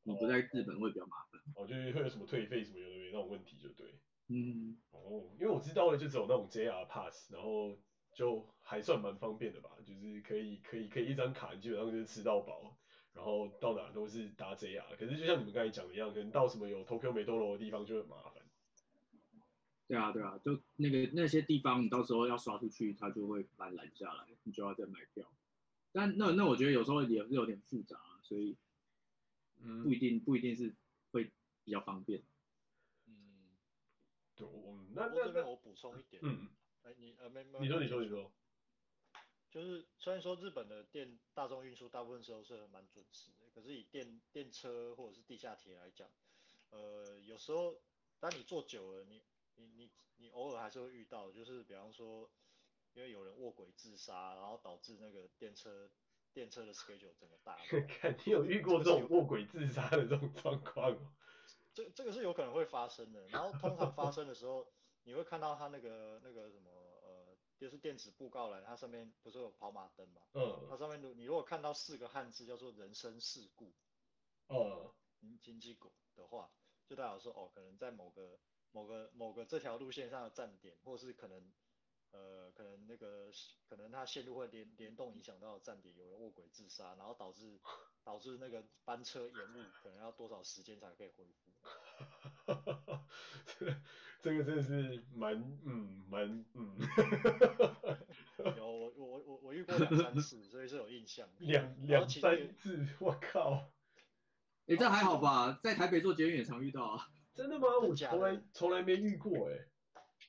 [0.10, 1.42] 你不在日本会比较麻烦。
[1.56, 4.00] 哦，就是会有什么退费什么有的没那种问题就对。
[4.28, 4.78] 嗯。
[4.92, 7.78] 哦，因为我知道的就只有那种 JR Pass，然后
[8.14, 12.78] 就还算蛮方便的吧，就是可以可以可以一张卡基本上就是吃到饱，
[13.14, 14.96] 然后到哪都是搭 JR。
[14.98, 18.44] 可是就像你们刚才讲的一样，可能到什么有 Tokyo Metro 的地方就很麻烦。
[19.88, 25.26] 对啊，对啊，就那个那些地方，你到时候要刷出去，它就会把你拦下来，你就要再买票。
[25.92, 28.56] 但那那我觉得有时候也是有点复杂，所以
[29.60, 30.74] 嗯，不一定不一定是
[31.12, 31.32] 会
[31.64, 32.24] 比较方便。
[33.06, 33.58] 嗯，
[34.36, 36.50] 对，我那那这边我补充一点，嗯，
[36.84, 38.32] 哎，你呃没没，你说你说你说，
[39.52, 46.10] 就是虽然说日本的电大众运输大部分时候是蛮准时的，可是以电电车或者是地下铁来讲，
[46.70, 47.82] 呃，有时候
[48.20, 49.24] 当你坐久了，你
[49.56, 52.30] 你你你偶尔还是会遇到，就是比方说，
[52.94, 55.90] 因为有人卧轨自杀，然后导致那个电车
[56.34, 57.88] 电车的 schedule 整个大乱。
[57.88, 61.16] 看你有遇过这种卧轨自杀的这种状况吗？
[61.74, 63.28] 这这个是有可能会发生的。
[63.28, 64.72] 然后通常发生的时候，
[65.04, 66.72] 你会看到他那个那个什么
[67.04, 70.22] 呃，就是电子布告栏，它上面不是有跑马灯嘛？
[70.34, 70.68] 嗯。
[70.70, 73.74] 它上面你如果看到四个汉字叫做人身事故，
[74.48, 76.52] 哦、嗯，经济股的话，
[76.88, 78.40] 就代表说哦，可能在某个。
[78.72, 81.52] 某个某个这条路线上的站点，或是可能，
[82.12, 83.30] 呃，可能那个
[83.68, 87.60] 可能它线路会联联动影响到站点，有人卧轨自杀，然后导致
[88.04, 91.52] 导致那个班车延误，可能要多少时间才可以恢复？
[93.60, 93.82] 这 个
[94.22, 96.78] 这个真的是蛮嗯蛮嗯，
[98.58, 101.30] 有我我我我遇过两三次，所以是有印象。
[101.38, 103.70] 两两三次，我靠！
[104.66, 107.12] 哎、欸，这还好吧，在台北做捷运也常遇到啊。
[107.36, 107.68] 真的吗？
[107.82, 109.68] 我从来从来没遇过哎、欸。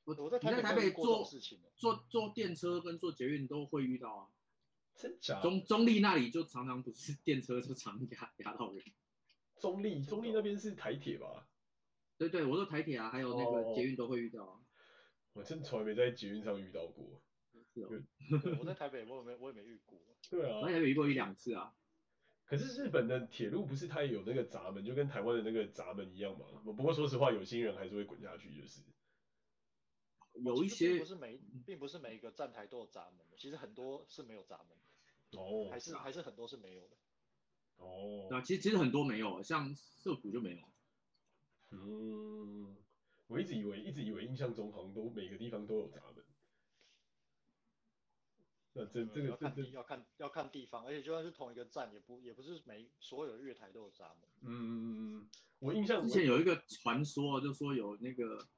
[0.04, 1.24] 我我在台北坐
[1.76, 4.28] 坐坐电车跟坐捷运都会遇到啊。
[4.96, 5.40] 真假？
[5.40, 8.84] 中中立那里就常常不是电车就常压压到人。
[9.58, 11.46] 中立中立那边是台铁吧？
[12.18, 14.52] 对对，我说台铁啊，还有那个捷运都会遇到啊。
[14.52, 14.60] 哦、
[15.34, 17.22] 我真从来没在捷运上遇到过。
[17.72, 17.88] 是哦。
[18.58, 19.98] 我在台北我也没我也没遇过。
[20.28, 20.58] 对啊。
[20.58, 21.72] 我在台北遇过一两次啊。
[22.44, 26.44] 可是日本的铁路不是它也有那个闸门，就跟台湾的那个闸门一样吗？
[26.64, 28.82] 不过说实话，有心人还是会滚下去，就是。
[30.34, 34.78] 有一些不是每，并不是每一个站台都有闸门的，其实很多是没有闸门。
[35.40, 35.68] 哦。
[35.70, 36.96] 还是还是很多是没有的。
[37.76, 38.28] 哦。
[38.30, 40.58] 那其实其实很多没有，像涩谷就没有。
[41.70, 42.76] 嗯，
[43.28, 46.24] 我一直以为一直以为印象中好像都每个地方都有闸门。
[48.72, 54.30] 那这这个要看地要看要看地方，而且就算是同一个站，也不也不是每所有的月台都有闸门。
[54.42, 58.48] 嗯，我印象之前有一个传说，就说有那个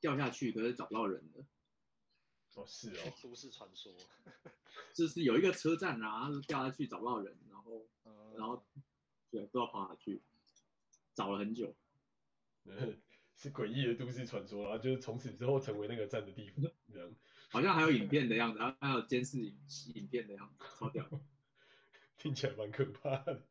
[0.00, 1.44] 掉下去，可是找不到人的。
[2.54, 3.12] 哦，是哦。
[3.22, 3.92] 都市传说。
[4.94, 8.62] 就是有一个车站啊，掉下去找不到人，然后、嗯、然后
[9.30, 10.22] 对，不知道跑哪去，
[11.14, 11.74] 找了很久。
[13.36, 17.14] 是诡异的都市传说，然后就是从此之后成为那个站的地方，这样。
[17.48, 19.56] 好像还有影片的样子，还还有监视影
[19.94, 21.08] 影片的样子，超屌，
[22.18, 23.42] 听起来蛮可怕的。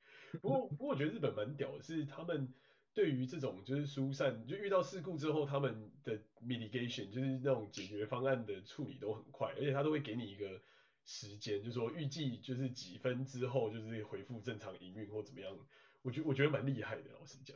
[0.42, 2.54] 不过不过我觉得日本蛮屌的，是他们
[2.96, 10.60] 对于这种就是疏散，就遇到事故之后，他们的 mitigation 就是那种解决方案的处理都很快，而且他都会给你一个
[11.06, 15.56] 时间，就是说预计就是几分之后就是恢复正常营运或怎么样。
[16.02, 17.56] 我觉我觉得蛮厉害的，老实讲。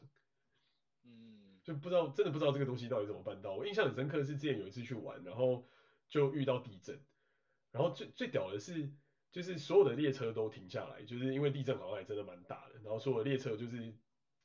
[1.06, 3.56] 嗯，就不知道真的不知道这个东西到底怎么办到。
[3.56, 5.65] 我印象很深刻的是之前有一次去玩，然后。
[6.10, 6.99] 就遇到地震，
[7.69, 8.91] 然后最最屌的是，
[9.32, 13.93] 就是所有的列车都停下来，就是因为地震好像还真的蛮大的，然后所有的列车就是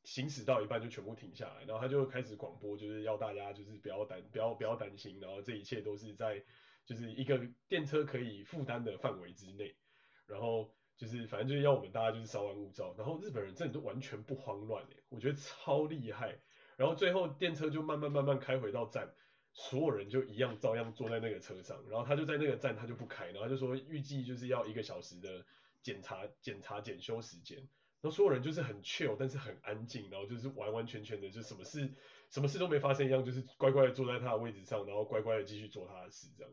[0.04, 6.42] 行驶到一半就全部停下来，然后他就开始广播，就是要大家就是不要担不要不要担心，然后这一切都是在
[6.84, 9.74] 就是一个电车可以负担的范围之内，
[10.26, 16.38] 然后就是反正就是要我们大家就是稍安勿躁，然后日本人真的都完全不慌乱哎，我觉得超厉害，
[16.76, 19.12] 然后最后电车就慢慢慢慢开回到站。
[19.56, 25.46] 所有人就一样照样坐在那个车上，然后他就在那个站他就不开，然后就说预计就是要一个小时的
[25.80, 27.68] 检查检查检修时间，
[28.04, 31.94] 然后所有人就是很 chill，但是很安静，然后就是完完全全的就什么事
[32.28, 36.52] 什么事都没发生一样，就是乖乖的坐在他的位置上，然后乖乖的继续做他的事这样，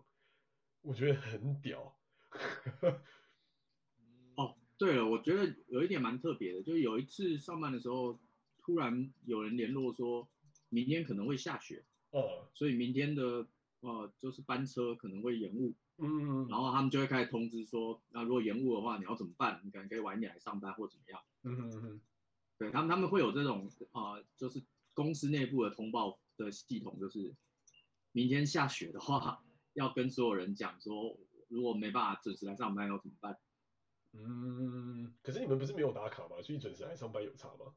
[0.81, 1.97] 我觉得很屌。
[4.37, 8.17] 哦，对了，我觉得有一点蛮特别的，就是有一次上班的时候，
[8.63, 10.29] 突然有人联络说
[10.69, 11.83] 明天可能会下雪。
[12.11, 13.45] 哦，所以明天的
[13.81, 19.59] 呃就是班车可能会延误，嗯，然后他们就会开始通知说，那如果延误的话，你要怎么办？
[19.65, 21.21] 你可能可以晚一点来上班或怎么样？
[21.43, 22.01] 嗯嗯嗯，
[22.57, 27.35] 对他们他们会有这种啊、呃，就是公司内部的通报的系统，就是
[28.11, 33.37] 明天下雪的话，要跟所有人讲说，如果没办法准时来上班要怎么办？
[34.13, 36.41] 嗯，可是你们不是没有打卡吗？
[36.41, 37.73] 所以准时来上班有差吗？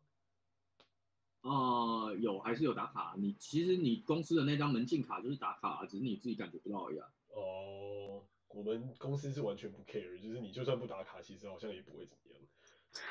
[1.42, 3.14] 呃，有还是有打卡。
[3.16, 7.09] 你其实你公司的那张门禁卡就是打卡，只是你自己感觉不到而已啊。
[7.29, 12.42] 哦，我们公司是完全不 care，就是你就算不打卡，其实好像也不会怎么样。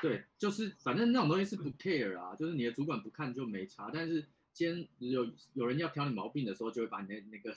[0.02, 3.90] 对，就是反正那种东西是不 care 啊，就是你的主管不看就没差。
[3.92, 7.54] 但是今天有有人要挑你毛病的时候，就会把你的那个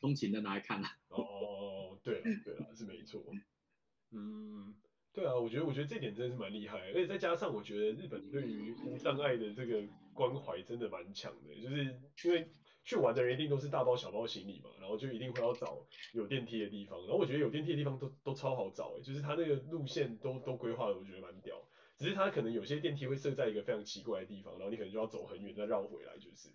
[0.00, 0.88] 通勤的拿来看了。
[1.08, 3.24] 哦，对了对了，是没错。
[4.12, 4.74] 嗯。
[5.12, 9.82] 对啊，我觉得我觉得这点真的是蛮厉害，而且再加上我觉得日本对于无障碍的这个
[10.14, 12.48] 关怀真的蛮强的，就是因为
[12.84, 21.62] 去玩的人一定都是大包小包行李嘛，然后就一定会要找有电梯的地方，然后我觉得有电梯的地方都都超好找诶，就是它那个路线都都规划的我觉得蛮屌，
[21.96, 26.48] 只是它可能有些电梯会设在一个非常奇怪的地方，然后你可能就要走很远再绕回来，就是，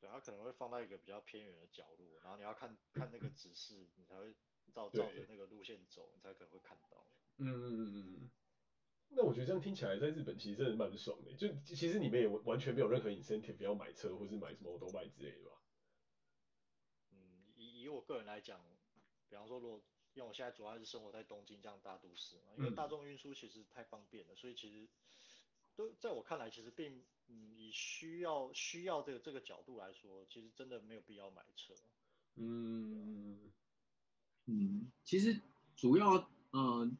[0.00, 4.34] 对，它可能会放在一个比较偏远的角落，然后你要看看那个指示，你才会。
[4.72, 7.04] 照照着那个路线走，你才可能会看到。
[7.38, 8.30] 嗯嗯嗯嗯。
[9.10, 11.34] 那我觉得这样听起来，在日本其实真的蛮爽的。
[11.34, 15.60] 就其实你们也完全没有任何 incentive 要买车或是买什么 autobike 之类的吧？
[17.12, 18.64] 嗯，以以我个人来讲，
[19.28, 19.82] 比方说，如果
[20.14, 24.88] 因为我现在主要是生活在东京这样大都市嘛，因为大众运输其实太方便了，嗯、所以其实
[25.76, 31.74] 都在我看来，其实并嗯以需要需要这个这个角度来说，其实真的没有必要买车。
[32.36, 33.50] 嗯。
[34.46, 35.40] 嗯，其实
[35.76, 36.90] 主要，呃，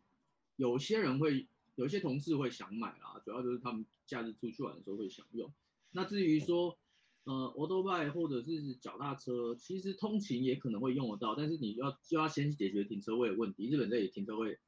[0.54, 5.52] 有些人会，有些同事会想买啦，主要就是他们假日出去玩的时候会想用。
[5.92, 6.78] 那至于说，
[7.24, 13.68] 呃，Autobike 或者是脚踏车，其实通勤也可能会用得到，但是你要就要先解决停车位的问题。
[13.68, 14.59] 日本这里停车位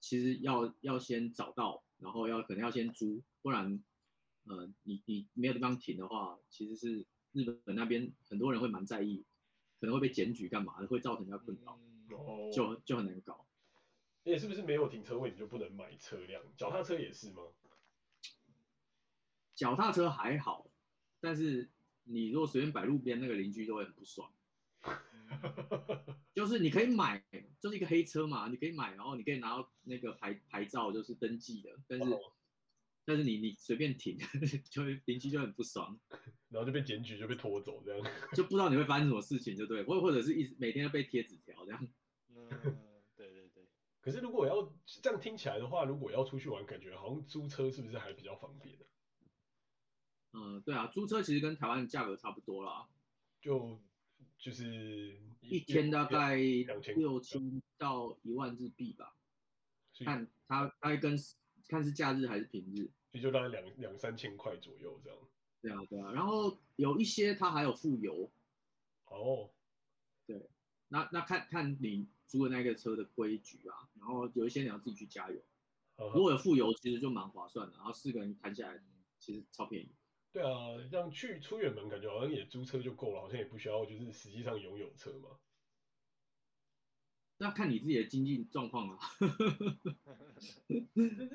[0.00, 3.82] 其实要要先找到，然后要可能要先租，不然，
[4.44, 9.24] 呃，你你没有地方停的话，其实是日本那边很多人会蛮在意，
[9.80, 11.78] 可能会被检举干嘛的，会造成人家困扰。
[12.52, 13.46] 就就很难搞。
[14.28, 16.42] 哎、欸，是不是没有停车位你就不能买车辆？
[16.54, 17.44] 脚踏车也是吗？
[19.54, 20.70] 脚踏车还好，
[21.18, 21.70] 但是
[22.04, 24.30] 你如果随便摆路边，那个邻居都会很不爽。
[26.34, 27.24] 就是你可以买，
[27.58, 31.70] 就是一个黑车嘛，你可以买，然后你可以拿到那个牌牌照，就是登记的。
[31.88, 32.20] 但是，哦、
[33.06, 34.18] 但是你你随便停，
[34.70, 35.98] 就邻居就很不爽，
[36.50, 41.88] 然后就被检举，就被拖走这样， 就不知道你会发生什么事情，就对，或或者是一直每天要被贴纸条这样。
[44.08, 48.86] 可是如果要这样听起来的话，如果要出去玩，感觉好像租车是不是还比较方便呢？
[50.32, 52.88] 嗯，对啊，租车其实跟台湾的价格差不多啦，
[53.42, 53.78] 就
[54.38, 59.14] 就是一天大概六千到一万日币吧，
[59.98, 61.14] 以看它大概跟
[61.68, 65.18] 看是假日还是平日，所以就大概两两三千块左右这样。
[65.60, 68.30] 对啊对啊，然后有一些它还有附油。
[69.04, 69.50] 哦，
[70.26, 70.48] 对。
[70.88, 75.40] 那那看看你租的那个车的规矩啊，然后有一些你要自己去加油，
[76.14, 78.80] 如果有付油，其实就蛮划算的，然后四个人摊下来，
[79.18, 79.88] 其实超便宜。
[80.30, 85.30] 对啊，这样去出远门感觉好像也租车就够了，好像也不需要就是实际上拥有车嘛。
[87.38, 88.98] 那看你自己的经济状况啊。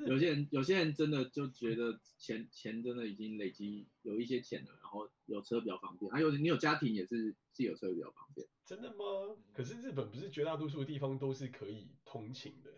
[0.06, 8.46] 有些人有些人真的就觉得钱钱真的已经累积有一些钱了，然后有车比较方便，还有你有家庭也是自己有车比较方便。
[8.64, 9.36] 真的吗？
[9.52, 12.70] 可是日本不是绝大多数的地方都是可以通勤的？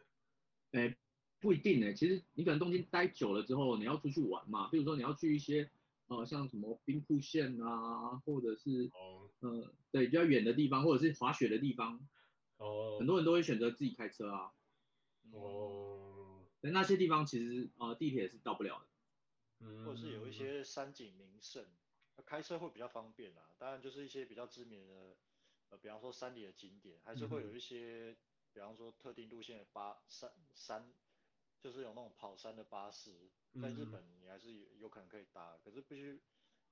[0.73, 0.97] 哎、欸，
[1.39, 1.95] 不一定哎、欸。
[1.95, 5.71] 其实你可能东京待久了之后，你要出去玩嘛，比如说你要去一些
[6.09, 12.01] 呃像什么兵库县啊，或者是、哦、呃对比较远的地方，或者是滑雪的地方，
[12.59, 14.53] 哦，很多人都会选择自己开车啊。
[15.33, 18.87] 哦，但那些地方其实呃地铁是到不了的，
[19.61, 21.67] 嗯，或者是有一些山景名胜，
[22.25, 23.51] 开车会比较方便啦。
[23.59, 25.17] 当然就是一些比较知名的。
[25.69, 28.17] 呃，比方说山里的景点，还是会有一些，嗯、
[28.53, 30.95] 比方说特定路线的巴山山，
[31.61, 33.11] 就是有那种跑山的巴士，
[33.61, 35.59] 在日本你还是有有可能可以搭。
[35.65, 36.23] 可是必须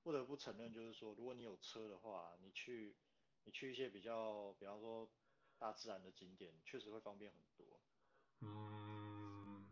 [0.01, 2.95] 不得不承认，就是说，如果你有车的话，你去
[3.43, 5.11] 你去一些比较，比方说
[5.65, 7.65] 大自然的景点，确实会方便很多。
[8.41, 9.65] 嗯。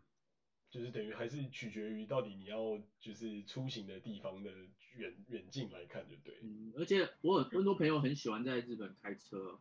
[0.68, 4.50] 就是等于还是取决于到底你要就是出行的地方的
[4.96, 6.36] 远远近来看就对。
[6.42, 9.60] 嗯，而且我有很多朋友很喜欢在日本开车。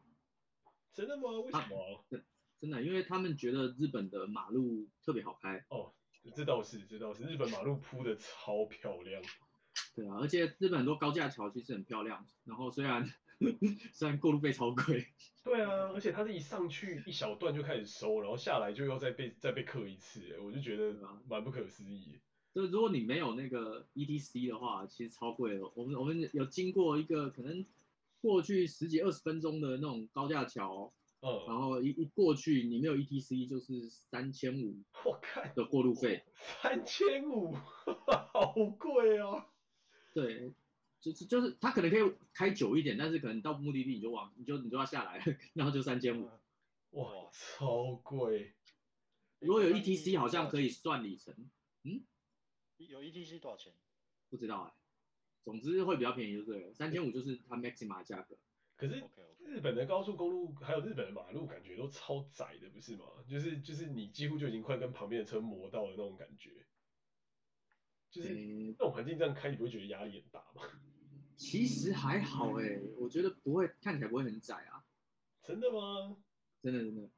[0.91, 1.29] 真的吗？
[1.45, 2.03] 为什么？
[2.59, 5.63] 真的，因为他们觉得日本的马路特别好开。
[5.69, 5.93] 哦，
[6.35, 9.21] 这倒是，这倒是，日本马路铺的超漂亮。
[9.93, 13.07] 对啊，而且日本很多高架桥其实很漂亮，然后虽然
[13.93, 15.07] 虽然过路费超贵。
[15.43, 20.95] 对啊，而且它是一上去一小段就开始收，然后下来就要再被再被刻一次，我就觉得
[21.27, 22.19] 蛮不可思议。
[22.53, 25.61] 就如果你没有那个 ETC 的话，其实超贵的。
[25.75, 27.65] 我们我们有经过一个可能
[28.21, 36.23] 过去十几二十分钟的那种高架桥，嗯，然后一一过去你没有 ETC 就是三千五，我看的过路费，
[36.61, 37.53] 三千五，
[38.31, 39.43] 好贵哦。
[40.13, 40.53] 对，
[41.03, 46.29] 就是就是他可能可以开久一点，但是可能到目的地你就往你就你就要下来，然后就三千五，
[46.91, 48.53] 哇，超贵。
[49.39, 51.35] 如果有 ETC 好像可以算里程，
[51.83, 52.05] 嗯，
[52.77, 53.73] 有 ETC 多少钱？
[54.29, 54.75] 不知道哎、欸，
[55.43, 58.37] 总之会比较便宜就对了，三千五就是它 Maxima 的价格。
[58.77, 59.03] 可是
[59.39, 63.05] 日本的高速公路还有日本的马路感觉都超窄的，不是吗？
[63.27, 66.65] 就是就是你几乎就已经快跟旁边的车磨到了那种感觉。
[68.09, 70.61] 就是那种环境这样开，你不会觉得压力很大吗？
[71.35, 74.85] 其实还好哎、欸，我觉得不会，看起来不会很窄啊。
[75.41, 76.17] 真的吗？
[76.61, 77.09] 真的真的。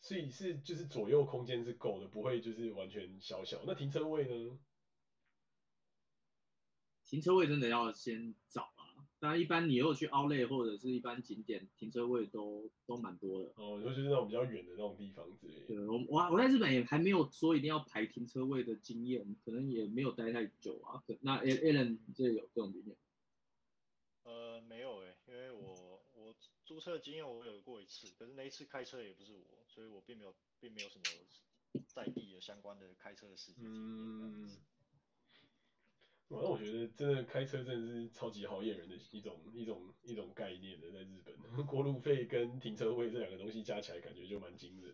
[0.00, 3.62] 所以是就是左右空间是够的，不会就是完全小小。
[3.66, 4.58] 那停车位呢？
[7.04, 9.06] 停车位真的要先找啊。
[9.18, 13.52] 当然，一般你如果去 Outlet 或者是一般景点，停车位都都蛮多的。
[13.56, 15.66] 哦，尤其是那种比较远的那种地方之类的。
[15.66, 21.02] 对，我我我在日本也还没有说一定要排停车位的经验，可能也没有待太久啊。
[21.20, 22.96] 那 Alan 你这有这种经验？
[24.26, 26.34] 呃，没有哎、欸，因为我我
[26.64, 31.04] 租车的经验我有过一次，可是那一次开车也不是我，所以我并没有并没有什么
[31.86, 33.62] 在地的相关的开车的事情。
[33.64, 34.50] 嗯。
[36.28, 44.92] 那我觉得真的开车真的是超级好验人的一种一种一种概念的，在日本， 过路费跟停车位这两个东西加起来，感觉就蛮惊人。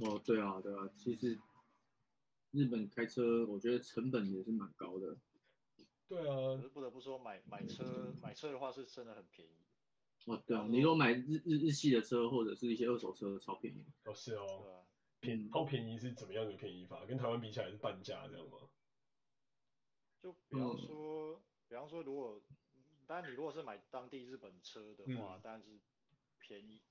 [0.00, 1.38] 哦，对啊，对啊，其实
[2.50, 5.16] 日本开车，我觉得成本也是蛮高的。
[6.08, 9.52] 对啊，可是不得不说，买买车买车的话是真的很便宜。
[10.26, 13.84] 哦，对啊，你如果买日日日系的车或者是一些二手车，超便宜。
[14.04, 14.84] 哦，是哦。
[15.20, 17.04] 便超便宜是怎么样的便宜法？
[17.06, 18.58] 跟台湾比起来是半价这样吗？
[20.22, 22.42] 就比方说，嗯、比方说，如果
[23.06, 25.80] 当然你如果是买当地日本车的话，当然、嗯、是
[26.38, 26.82] 便宜。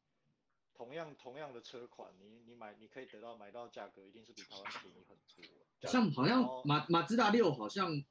[0.74, 5.92] 同样同样的车款，你你买你可以得到买到价格一定是比台湾便宜很多。
[5.92, 8.04] 像好像马马自达六好像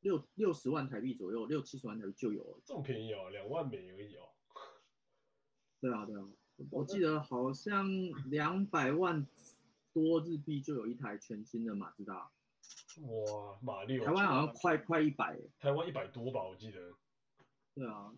[0.00, 2.60] 六六十万台币左右，六七十万台币就有了。
[2.64, 4.28] 这么便宜哦，两万美而已哦。
[5.80, 6.28] 对啊对啊，
[6.70, 7.86] 我记得好像
[8.30, 9.26] 两百万
[9.92, 12.30] 多日币就有一台全新的马自达。
[13.02, 16.94] 哇，马六，台湾好像快快一百，台湾一百多吧，我记得。
[17.74, 18.12] 对啊。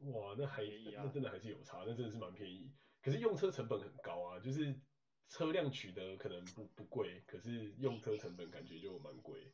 [0.00, 2.70] 哇，那还那真的还是有差，那真的是蛮便宜。
[3.02, 4.74] 可是用车成本很高啊，就是
[5.28, 9.52] 车辆取得可能不不贵，可是用车成本感觉就蛮贵。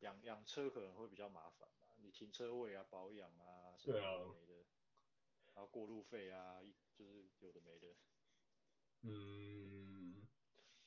[0.00, 4.54] 养养车可能会比较麻烦吧，你停车位啊、保养啊什么对啊，没的，
[5.54, 6.60] 然后过路费啊，
[6.94, 7.88] 就是有的没的。
[9.02, 10.26] 嗯。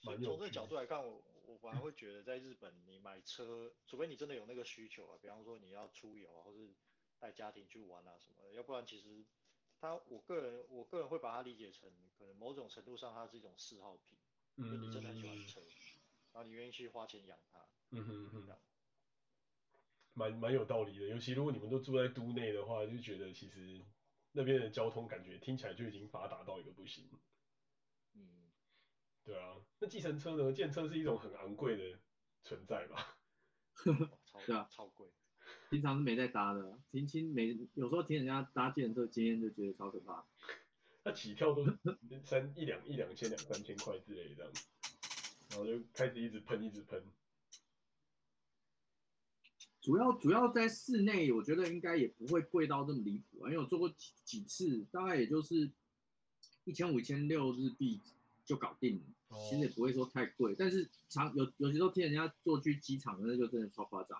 [0.03, 6.73] 从这个角度来看，我我反而会觉得，在日本你买车，除非你真的有那个需求啊，比方说你要出游啊，或是
[7.19, 9.23] 带家庭去玩啊什么的，要不然其实
[9.79, 14.17] 它，我个人我个人会把它理解成，可能某种程度上它是一种嗜好品，
[14.55, 15.61] 嗯，就你真的很喜欢车，
[16.31, 17.59] 然后你愿意去花钱养它，
[17.91, 18.57] 嗯哼哼，
[20.21, 23.81] 蛮蛮有道理的，尤其如果你们都住在都内的话，就觉得其实
[24.33, 27.09] 那边的交通感觉听起来就已经发达到一个不行。
[28.13, 28.51] 嗯
[29.23, 30.53] 对啊，那计程车呢？
[30.53, 31.99] 计程车是一种很昂贵的
[32.43, 33.17] 存在吧？
[34.45, 35.07] 对啊，超贵。
[35.71, 40.25] 平常是没在搭的，停停没，有时候听人家搭计程车经验就觉得超可怕。
[41.03, 41.75] 他起跳都是
[42.23, 44.53] 三一两一两千两三千块之类的这样，
[45.49, 47.03] 然后就开始一直喷一直喷。
[49.81, 55.69] 主要主要在室内，我觉得应该也不会贵到这么离谱啊，因为我做过几几次，大概也就是
[56.63, 57.99] 一千五、一千六日币。
[58.43, 64.19] 就搞定了，其实也不会说太贵，但是常有有些时候听人家做去机场的，那就真的超夸张，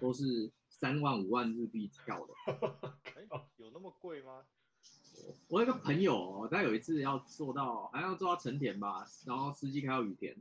[0.00, 2.34] 都是三万五万日币跳的。
[3.14, 4.44] 哎、欸，有那么贵吗？
[5.48, 10.36] 我有个朋友，他有一次要坐到，好像要坐到成田吧，然后司机开到雨田，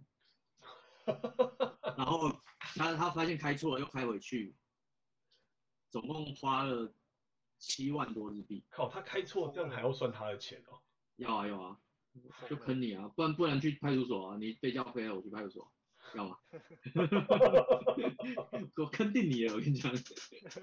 [1.95, 2.35] 然后
[2.75, 4.55] 他他发现开错了，又开回去，
[5.89, 6.93] 总共花了
[7.57, 8.63] 七万多日币。
[8.69, 10.79] 靠，他开错这样还要算他的钱哦？
[11.17, 11.79] 要啊要啊。
[12.49, 15.71] 就坑你啊，不然不然去派出所啊，你被叫飞了，我去派出所，
[16.15, 16.39] 要吗？
[18.77, 19.93] 我坑定你了，我跟你讲。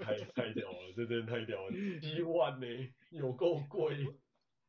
[0.03, 2.67] 太太屌了，这真的太屌了，一万呢，
[3.11, 4.05] 有够贵。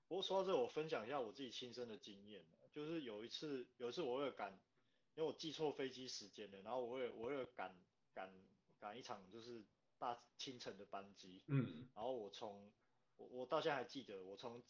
[0.08, 4.58] 不过说到这，我分享一下我自己亲身的经验，就是有一次，有一次我为了赶，
[5.18, 7.76] 因为我记错飞机时间了，然后我为了我为了赶
[8.14, 8.32] 赶
[8.80, 9.66] 赶一场就是
[9.98, 12.72] 大清晨的班机，嗯，然后我从
[13.18, 14.64] 我我到现在还记得，我从。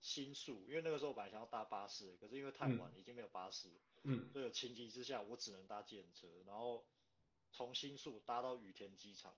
[0.00, 3.68] 新宿，因为那个时候我本来想要搭巴士，可是因为太晚了，已经没有巴士，
[4.04, 6.86] 嗯，所以有情急之下，我只能搭计程车，然后
[7.50, 9.36] 从新宿搭到羽田机场，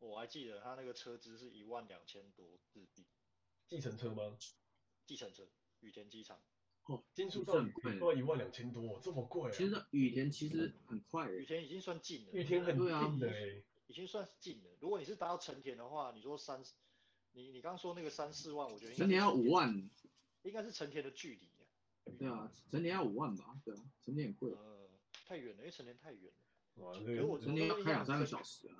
[0.00, 3.06] 我还记得他那个车资是一万两千多日币。
[3.68, 4.36] 计程车吗？
[5.06, 5.48] 计程车，
[5.80, 6.38] 羽田机场。
[6.86, 9.54] 哦，金属道很贵，都要一万两千多，这么贵啊！
[9.54, 12.32] 其实羽田其实很快，羽田已经算近了。
[12.32, 14.70] 羽田很近的，已经算是近了。
[14.80, 16.62] 如果你是达到成田的话，你说三，
[17.32, 19.90] 你你刚刚说那个三四万，我觉得成田要五万，
[20.42, 21.48] 应该是成田的距离。
[22.18, 23.56] 对啊，成田要五万吧？
[23.64, 24.50] 对啊，成田很贵。
[24.50, 24.90] 呃，
[25.24, 26.82] 太远了，因为成田太远了。
[26.82, 28.74] 哇，成田要开两三个小时啊。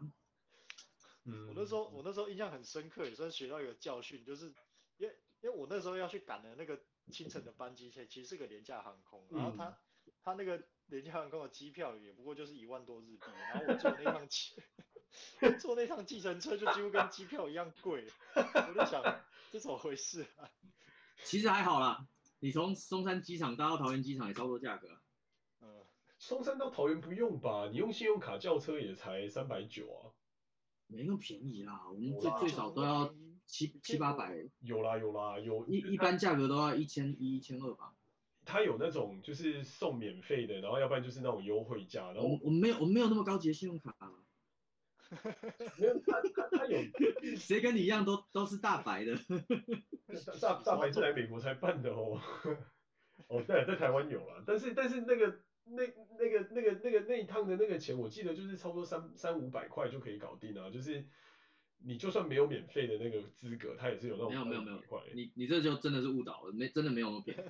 [1.25, 4.53] 嗯，我那时候我那时候印象很深刻，也算学到一个教训，就是
[4.97, 13.21] 因为因为我那时候要去赶的那个清晨的班机，其实是个廉价航空，然后他、嗯、他那个廉价航空的机票也不过就是一万多日币，
[13.53, 14.55] 然后我坐那趟机
[15.61, 19.03] 坐那趟计程车就几乎跟机票一样贵，我就想
[19.51, 20.49] 这怎么回事啊？
[21.25, 22.07] 其实还好啦，
[22.41, 24.89] 你从松山机场搭到桃园机场也差不多价格。
[25.61, 25.85] 嗯，
[26.19, 27.69] 松山到桃园不用吧？
[27.71, 30.13] 你用信用卡叫车也才三百九啊。
[30.89, 33.15] 没那么便宜啦，我们最最少都要
[33.53, 34.35] 七七八百。
[34.61, 37.93] 有啦有啦有，一一般价格都要一千一一千二吧。
[38.47, 42.11] 他有那种就是送免费的，然后要不然就是那种优惠价。
[42.13, 43.95] 然后我我没有我没有那么高级的信用卡。
[45.79, 46.81] 没有他他他有，
[47.37, 49.15] 谁跟你一样都都是大白的？
[50.41, 52.19] 大大白是来美国才办的哦。
[53.29, 55.41] 哦对，在台湾有啦，但是但是那个。
[55.65, 55.85] 那
[56.19, 60.69] 那个那个那个那一趟的那个钱，我记得就是差不多三三五百块就可以搞定啊。
[60.69, 61.07] 就是
[61.85, 64.31] 你就算没有免费的那个资格，他也是有那种。
[64.31, 64.83] 没有没有没有，
[65.15, 67.41] 你你这就真的是误导了，没真的没有那么便宜。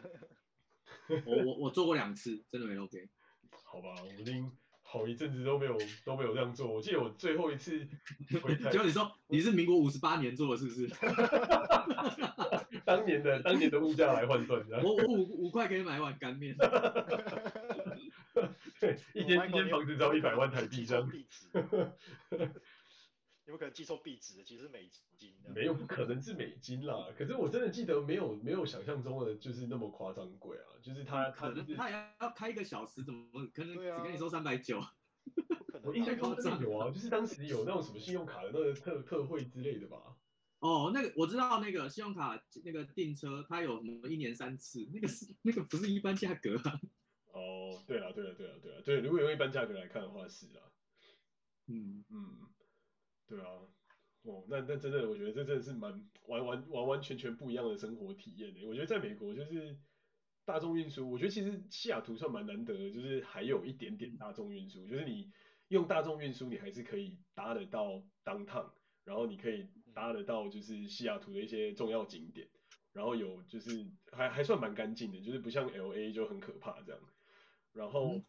[1.27, 3.09] 我我我做过两次，真的没那么便宜。
[3.65, 4.51] 好吧，我已经
[4.83, 6.73] 好一阵子都没有都没有这样做。
[6.73, 7.87] 我记得我最后一次
[8.43, 10.89] 回台， 就你说你是民国五十八年做的，是不是？
[12.85, 16.55] 当年的当年的物价来换算，我我五五块可以买一碗干面。
[18.81, 21.09] 对，一间一间房子只要一百万台币这样。
[23.53, 25.35] 有可能记错币值，其实是美金。
[25.55, 27.09] 没有，不可能是美金啦。
[27.17, 34.81] 可是我真的记得没有没有想象中的就是那么夸张贵啊，就是他他他要开一个小时，怎么可能只跟你收三百九？
[35.85, 40.17] 我应该真的有啊，就是当时有那种什么信用卡的那个特特惠之类的吧。
[40.61, 46.81] 哦，那个我知道，那个信用卡那个订车，它有什么一年三次，那个是那个不是一般价格啊。
[47.33, 50.73] 哦，对了对了对了对了，对，如果用一般价格来看的话是啊。
[51.67, 52.39] 嗯嗯，
[53.33, 53.49] 对啊，
[54.25, 55.91] 哦，那那真的，我觉得这真的是蛮
[56.27, 58.63] 完完完完全全不一样的生活体验的。
[58.67, 59.77] 我觉得在美国就是
[60.45, 65.33] 大众运输，我觉得其实西雅图算蛮难得的，就是还有一点点大众运输，就是你
[65.69, 68.71] 用大众运输，你还是可以搭得到 downtown。
[69.05, 72.47] 然后你可以搭得到就是西雅图的一些重要景点，
[72.93, 77.01] 然后有就是还还算蛮干净的，就是不像 LA 就很可怕这样。
[77.73, 78.21] 然后，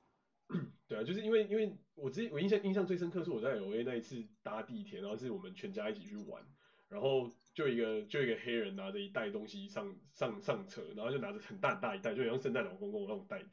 [0.50, 6.44] 嗯、 对啊，就是因为因为我之我印象印象最深刻是我在 LA 那一次搭地铁，然后是我们全家一起去玩，
[6.90, 13.50] 然后就一个就一个黑人拿着一袋东西上上上车，然后就拿着很大很大一袋，就像圣诞老公公那种袋子，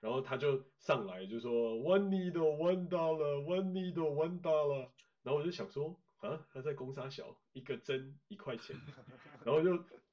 [0.00, 4.88] 然后他就上来就说 One needle, one dollar, one needle, one dollar，
[5.22, 6.00] 然后我就想说。
[6.20, 8.74] 啊，他在攻沙小，一个针一块钱，
[9.44, 9.72] 然后就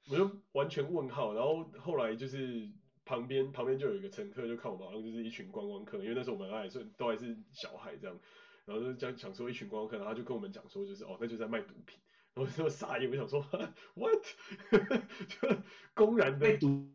[0.09, 2.70] 我就完全问号，然后后来就是
[3.06, 8.20] 旁边旁边就有一个乘客就看我们好像就是一群观光客，因为那时候我们还是都还是小孩这样，
[8.66, 11.99] 然后就讲想说一群观光客，然后他就跟我们讲说就是哦，那就在卖毒品，
[12.34, 13.41] 然后就傻眼，我想说
[13.95, 14.24] what，
[15.28, 16.93] 就公然的毒，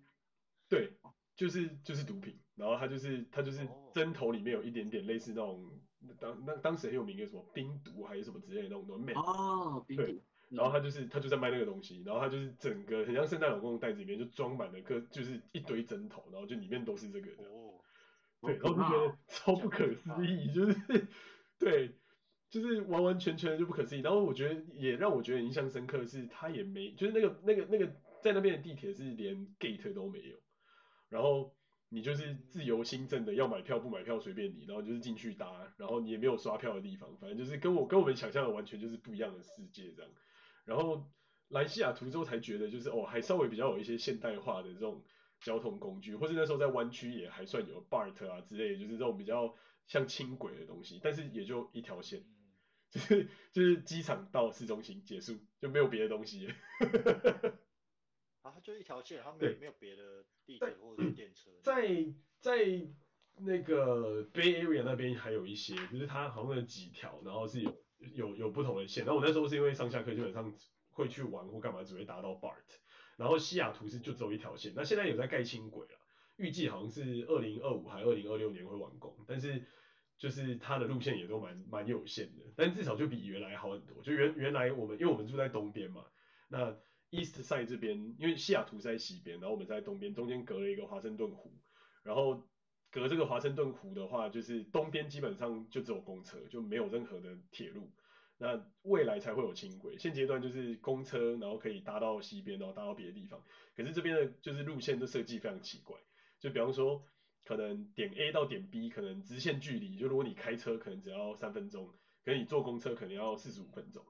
[0.69, 0.99] 对，
[1.37, 5.81] 就是就是毒品，然后他就是他就是针头里面有一点点类似那种。
[6.21, 10.23] 当那当时很有名的什么冰毒还是什么之类的那种东西哦，冰毒。
[10.49, 17.44] 对，然后他就是他就在卖那个东西，然后他就是整个很像圣诞老公公袋子里面就装满了个就是一堆针头，然后就里面都是这个的。
[17.44, 17.74] 哦。
[18.40, 21.07] 对，然后就觉得超不可思议，就是
[21.59, 21.90] 对，
[22.51, 24.01] 就是完完全全的就不可思议。
[24.01, 27.86] 然后我觉得也让我觉得印象深刻的是，他也没就是那个那个那个
[28.22, 30.36] 在那边的地铁是连 gate 都没有，
[31.09, 31.55] 然后。
[31.88, 40.11] 你就是自由新政的，要买票不买票随便你，然后就是进去搭，然后你也没有刷票的地方，反正就是跟我跟我们想象的完全就是不一样的世界这样。
[40.67, 41.11] 然后
[41.49, 45.03] 来西雅图之后才觉得就是哦，还稍微比较有一些现代化的这种
[45.41, 49.57] 交通工具，或是那时候在湾区也还算有 BART 啊之类的，就是这种比较
[49.87, 52.25] 像轻轨的东西，但是也就一条线，
[52.91, 56.49] 就是就是机场到市中心结束就没有别的东西。
[58.43, 61.51] 啊，就一条线，它没有没有别的地铁或者是电车。
[61.62, 62.89] 在在
[63.39, 69.05] 那个 Bay Area 那边还有一些，就是它好像有几条，然后是有有有不同的线。
[69.05, 70.53] 然后我那时候是因为上下课基本上
[70.90, 72.55] 会去玩或干嘛，只会搭到 BART。
[73.16, 75.94] 然后西雅图是就走一条线，那现在有在盖轻轨了，
[76.36, 79.16] 预计好像是二零二五还二零二六年会完工。
[79.26, 79.64] 但是
[80.18, 84.03] 就是它的路线也都蛮蛮有限的，但至少就比原来好很多。
[84.03, 86.05] 就原原来我们因为我们住在东边嘛，
[86.49, 86.76] 那
[87.11, 91.55] East Side 这边，因为西雅图在西边，然后我们在东边，中间隔了一个华盛顿湖，
[92.03, 92.47] 然后
[92.97, 97.92] 隔这个华盛顿湖的话，就是东边基本上就只有公车，就没有任何的铁路。
[98.38, 103.44] 那未来才会有轻轨，现阶段就是公车，然后可以搭到西边，然后搭到别的地方。
[103.76, 105.99] 可是这边的就是路线的设计非常奇怪，
[106.40, 107.05] 就比方说，
[107.44, 111.92] 可能点 A 到点 B 可能直线距离，就如果你开车可能只要三分钟，
[112.24, 114.03] 可是你坐公车可能要四十五分钟。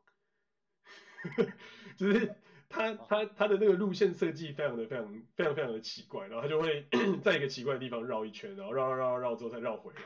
[1.99, 2.37] 就是
[2.69, 6.87] 它它它的那个路线设计非常的非常非常非常的奇怪，然后他就会
[7.23, 10.03] 在一个奇怪的地方绕一圈，然后绕绕绕绕之后再绕回来，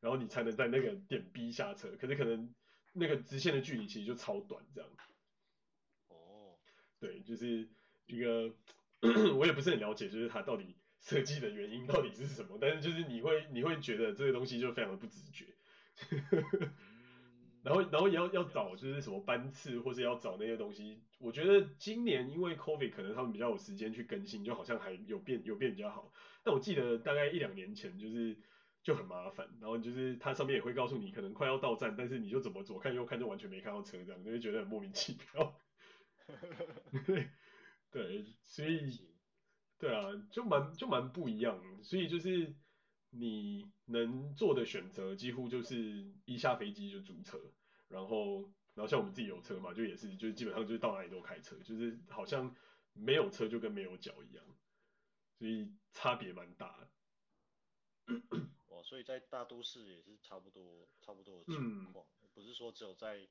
[0.00, 1.88] 然后你才能在那个点 B 下车。
[2.00, 2.54] 可是可能。
[2.92, 4.90] 那个直线的距离其实就超短，这样。
[6.08, 6.58] 哦，
[6.98, 7.68] 对，就是
[8.06, 8.52] 一个
[9.38, 15.46] 我也不是很了解，就是它到底设计的原因到底是什么，但是就是你会你会觉得这个东西就非常的不直觉。
[17.62, 26.12] 然后然后也要要找就是什么班次，或是要找那些东西，我觉得今年因为 COVID 可能他们比较有时间去更新，就好像还有变有变比较好。
[26.42, 28.38] 但我记得大概一两年前就是。
[28.82, 35.54] 就很麻烦，然后就是它上面也会告诉你可能快要到站，但是你就怎么左看右看就完全没看到车，这样就会觉得很莫名其妙。
[37.06, 37.28] 对，
[37.92, 38.98] 对，所以
[39.78, 42.54] 对啊，就蛮就蛮不一样，所以就是
[43.10, 47.38] 你能做的选择几乎就是一下飞机就租车，
[47.88, 48.42] 然后
[48.74, 52.54] 然后像我们自己有车嘛，就也是就基本上就是到哪里都开车，就是好像
[52.92, 54.44] 没有车就跟没有脚一样，
[55.38, 56.90] 所以差别蛮大的。
[58.82, 63.28] 所以在大都市也是差不多差不多的情况，嗯，不是说只有在，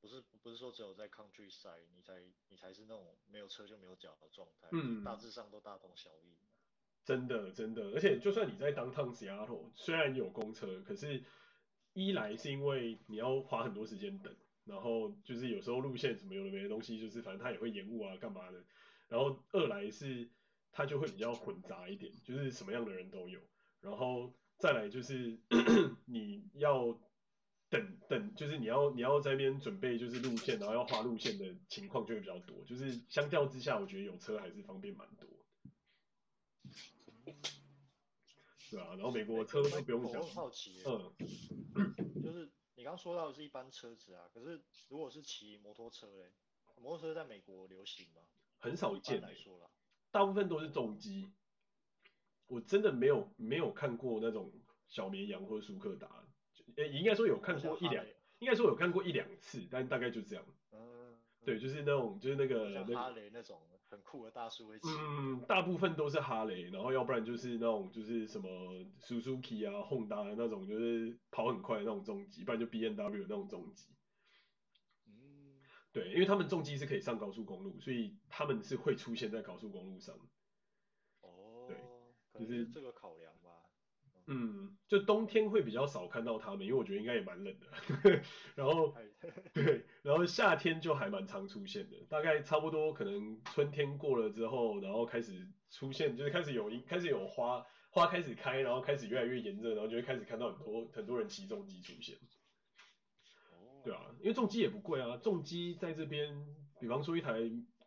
[0.00, 6.38] 不是不是说只有在 countryside 你才你才是那种没有车就没有脚的状态，嗯，大致上都大同小异。
[7.04, 11.22] 真的真的，而且就算你在 downtown Seattle，虽然有公车，可是
[11.92, 14.34] 一来是因为你要花很多时间等，
[14.64, 18.64] 然后就是有时候路线什么有的没的东西，就是反正它也会延误啊干嘛的，
[19.08, 20.28] 然后二来是
[20.72, 23.40] 它就会比较混杂一点，就是什么样的人都有，
[23.80, 24.32] 然后。
[24.56, 25.36] 再来就是
[26.06, 26.96] 你要
[27.68, 32.64] 等等，就是你要你要在那边准备就是路线，然后要画路线的情况就会比较多。
[32.64, 35.28] 就是相较之下，我觉得有车还是方便蛮多。
[38.70, 40.20] 对啊，然后美国车都不用讲。
[40.20, 41.14] 我很好奇，嗯，
[42.22, 46.32] 就是你刚刚说到的是一般车子啊，可是如果是骑摩托车嘞，
[46.80, 48.22] 摩托车在美国流行吗？
[48.58, 49.70] 很少见来说啦，
[50.10, 51.32] 大部分都是重机。
[52.46, 54.52] 我真的没有没有看过那种
[54.86, 56.26] 小绵羊或者舒克达，
[56.76, 58.04] 诶，应该说有看过一两，
[58.38, 60.44] 应该说有看过一两次，但大概就这样。
[60.72, 64.88] 嗯，对，就是那种就是那个像哈雷那种很酷的大叔会骑。
[64.88, 68.48] 嗯，大部分都是哈雷，然后要不然就是那种就是什么
[69.00, 73.94] Suzuki 啊、Honda 的那种，就是跑很快的那种重机，不然就 B N W 那种重机。
[75.06, 75.60] 嗯，
[75.92, 80.14] 对，因为他们重机是可以上高速公路，所以他们是会出现在高速公路上。
[81.20, 81.76] 哦，对
[82.38, 83.43] 就是这个考量吧，
[84.26, 87.66] 嗯，就冬天会比较少看到它们，因为我觉得应该也蛮冷的。
[88.56, 88.94] 然后，
[89.52, 102.16] 对，然后夏天就还蛮常出现的，大概差不多可能春天过了之后，然后开始出现，就是开始有开始有花，花开始开，然后开始越来越炎热，然后就会开始看到很多很多人骑重机出现。
[103.84, 106.46] 对啊，因为重机也不贵啊，重机在这边，
[106.80, 107.32] 比方说一台。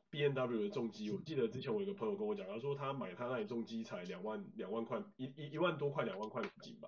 [0.10, 6.88] BMW 的重机，我记得之前我有个朋友跟我讲，他说他买他那里重机才两万两万块，一一一万多块两万块美金吧，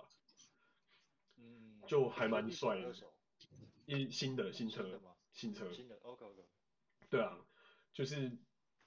[1.37, 2.93] 嗯，就还蛮帅的，
[3.85, 5.01] 一新的新车，
[5.33, 6.43] 新车，新的，OK OK，
[7.09, 7.37] 对啊，
[7.93, 8.37] 就是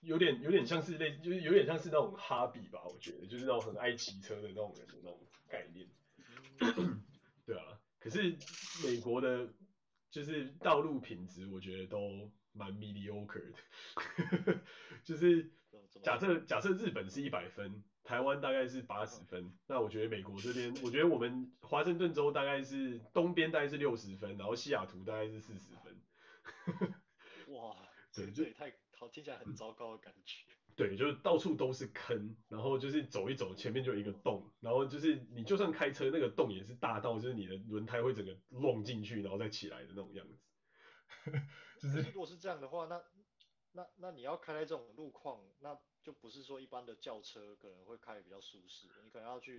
[0.00, 5.86] 有点有点像是类，就是有点像是那种哈比吧，我觉得就是那种很爱骑车的那种人的那种概念，
[6.60, 7.02] 嗯、
[7.44, 8.38] 对啊，可是
[8.82, 9.52] 美国的，
[10.10, 12.30] 就是道路品质，我觉得都。
[12.53, 14.61] 蛮 mediocre 的，
[15.05, 15.50] 就是
[16.03, 26.94] 假设假设日本是一百分，台湾大概是八十分，那我觉得美国这边，我觉得我们华盛顿州大概是东边大概是六十分，然后西雅图大概是四十分。
[27.48, 27.76] 哇，
[28.14, 30.44] 对，这也太好，听起来很糟糕的感觉。
[30.74, 40.38] 对，就是到处都是坑，然后就是走一走，前面就有一个洞，然后就是你就算开车，那个洞也是大到就是你的轮胎会整个弄进去，然后再起来的那种样子。
[41.82, 43.02] 就是如果是这样的话，那
[43.72, 49.58] 那那你要开在这种路况，那就不是说一般的轿车可能会开得比较舒适，你可能要去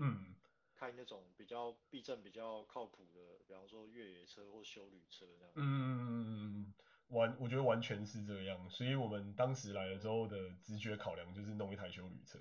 [0.75, 5.53] 开那种比较避震比较靠谱的，比方说越野车或修旅车这样。
[5.55, 6.73] 嗯，
[7.09, 12.39] 完，我觉得完全是这样，所以我们当时来了之后的直觉考量就是弄一台修旅车，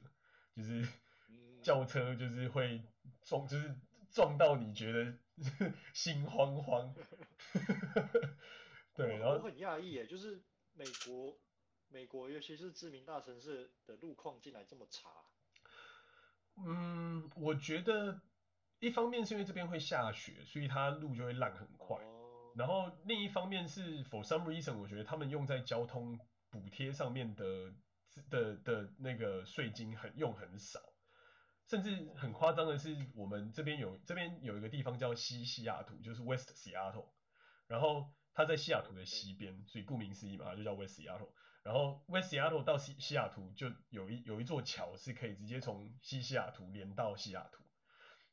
[0.54, 0.86] 就是
[1.62, 2.82] 轿车就是会
[3.22, 3.74] 撞，就是
[4.10, 5.14] 撞到你觉得
[5.94, 6.94] 心慌慌。
[8.94, 10.42] 对，然后我很讶异耶，就是
[10.74, 11.38] 美国，
[11.88, 15.08] 美国尤其是知名大城市的路况竟然这么差。
[16.56, 18.20] 嗯，我觉得
[18.80, 21.96] 一方面是因为这边会下雪，所以它路就会烂很快。
[22.04, 22.52] 哦。
[22.54, 26.18] 然后另一方面是 for some reason，我觉得他们用在交通
[26.50, 27.72] 补贴上面的
[28.28, 30.80] 的的那个税金很用很少，
[31.66, 37.08] 甚至很夸张的是，我们这边有这边有一个地方叫西西雅图，就是 West Seattle，
[37.66, 38.12] 然后。
[38.34, 41.30] 它在西雅图的西边，所以顾名思义嘛，它就叫 West Seattle。
[41.62, 47.62] 然后 West Seattle 到西西雅图就有一有一座桥是可以直接从西西雅图连到西雅图。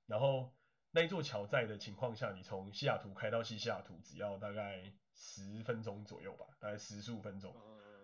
[0.08, 0.56] 然后
[0.92, 7.54] 那一座桥在的情况下，你从西雅图开到西西雅图只要大概十分钟左右吧，大概十十五分钟。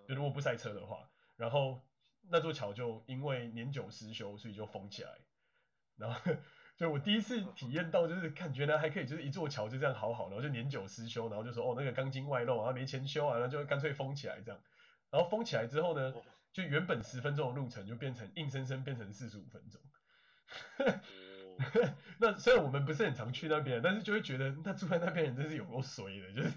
[0.08, 1.82] 就如果不塞车的话，然后
[2.30, 5.12] 那座桥就因为年久失修，所以就封起来。
[5.96, 6.20] 然后。
[6.78, 14.60] 就我第一次体验到，就是感觉呢还可以，就是一座桥就这样好好，然后就年久失修，然后就说哦那个钢筋外露，然后没钱修啊，然后就干脆封起来这样。
[15.10, 16.14] 然后封起来之后呢，
[16.52, 19.82] 就原本十分钟的路程就变成硬生生变成四十五分钟。
[22.20, 26.52] 那虽然我们不是很常去那边，但是就会觉得那住在那边人真是有够衰的，就是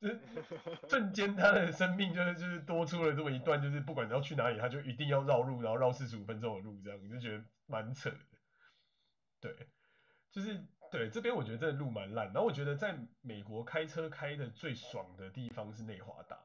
[0.00, 0.20] 就是
[0.90, 8.16] 瞬间他的生命就是就是多出了这么一段，就是不管你要去哪里，他就一定要绕路，然后绕四十五分钟的路这样，你就觉得蛮扯的。
[9.40, 9.54] 对，
[10.30, 16.38] 就是对这边我觉得真的路蛮烂，然后我觉得在美国开车开的最爽的地方是内华达，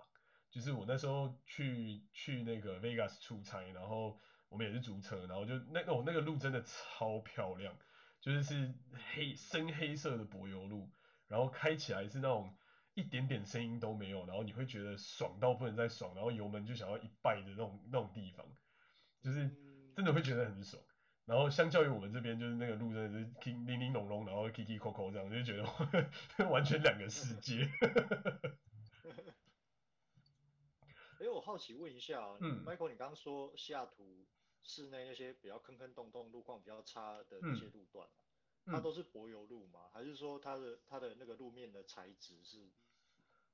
[0.50, 4.20] 就是我那时候去去那个 Vegas 出差，然后
[4.50, 7.76] 我们也是租车，然后就那个我那个路真的超漂亮，
[8.20, 8.74] 就是是
[9.14, 10.90] 黑深黑色的柏油路，
[11.28, 12.54] 然后开起来是那种
[12.94, 18.46] 一点点声音都没有，然后你会觉得爽到不能再爽，然后油门就想要一拜的那种那种地方，
[19.22, 19.50] 就是
[19.96, 20.84] 真的会觉得很爽。
[21.32, 25.64] 然后相较于我们这边，就是那个路真的是零零零珑珑，然后 Kiki Coco 这样，就觉得
[26.52, 27.72] 完全两个世界。
[31.22, 34.26] 哎，我好奇问一下，嗯，Michael，你刚刚说西雅图
[34.62, 38.06] 市内那些比较坑坑洞洞、路况比较差的那些路段，
[38.66, 39.88] 嗯，它都是柏油路吗？
[39.94, 42.70] 还是说它的它的那个路面的材质是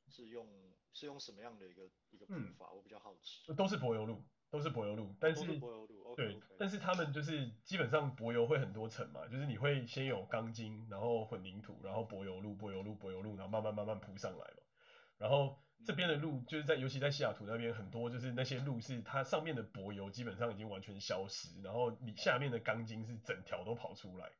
[0.09, 0.47] 是用
[0.93, 2.71] 是用什么样的一个一个铺法？
[2.71, 3.53] 我比较好奇。
[3.53, 4.23] 都是柏油路。
[4.49, 6.41] 都是柏油路，但是，是柏油路对，okay.
[6.57, 14.63] 但是他们就是基本上柏油会很多层嘛，就是你会先有钢筋，然后混凝土，然后柏油路、柏油路、柏油路，然后慢慢慢慢铺上来嘛。
[15.17, 24.31] 然后这边的路就是在，尤其在西雅图那边很多，就是那些路是它上面的柏油基本上已经完全消失，然后你下面的钢筋是整条都跑出来，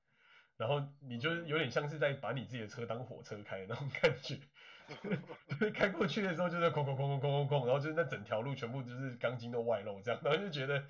[0.56, 4.40] 然后你就有点像是在把你自己的车当火车开的那种感觉。
[5.74, 10.88] 开过去的时候就是空空空空空空空，然后就是那整条路全部就是钢筋都外露这样，然后就觉得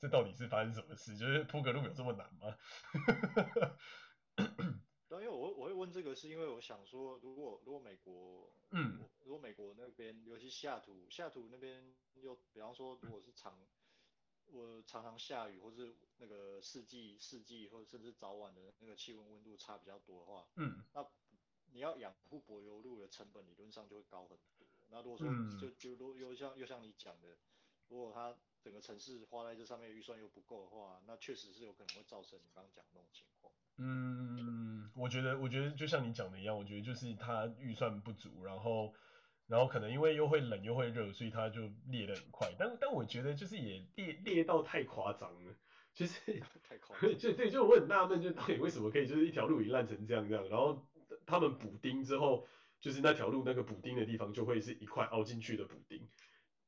[0.00, 1.16] 这到底是发生什么事？
[1.16, 2.56] 就是铺个路有这么难吗？
[5.08, 13.56] 对，因为我我会问这个是因为我想说，如果如果美国，嗯，如果美国那边，尤其西雅图，西雅图那边又比方说如果是常，
[14.46, 21.06] 我常常下雨，或是那个四季四季或者甚至早晚的那个气温温度差比较多的话，嗯，那。
[21.76, 24.66] 你要养护柏油路的成本理论上就会高很多。
[24.88, 25.28] 那如果说
[25.60, 27.36] 就就如又像又像你讲的，
[27.88, 33.52] 如果它整个城市花在这上面预算又不够的话，那确实是有可能会造成你刚刚讲的那种情况。
[33.76, 38.94] 嗯，我觉得我觉得就像你讲的一样，我觉得就是它预算不足，然后
[39.46, 42.54] 然后可能因为又会冷又会热，所以它就裂得很快。
[42.58, 45.54] 但但我觉得就是也裂裂到太夸张了，
[45.92, 47.10] 就是 太夸张。
[47.18, 50.82] 就对，就我很纳闷，就到底为什么可以就是一条路已烂成这样这样，然后。
[51.26, 52.46] 他们补丁之后，
[52.80, 56.08] 就是那条路那个补丁的地方就会是一块凹进去的补丁，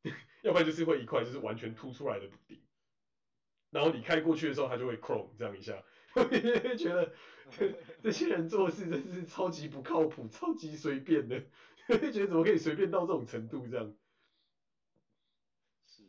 [0.42, 2.61] 要不然就是会一块就是完全凸出来的补丁。
[3.70, 5.84] 然后你开过去的时候，它就会 chrome 这样一下，
[6.78, 7.14] 觉得
[8.02, 11.40] 这些人做事真是超级不靠谱，超级随便的，
[11.86, 13.94] 觉得怎么可以随便到这种程度这样？
[15.86, 16.02] 是，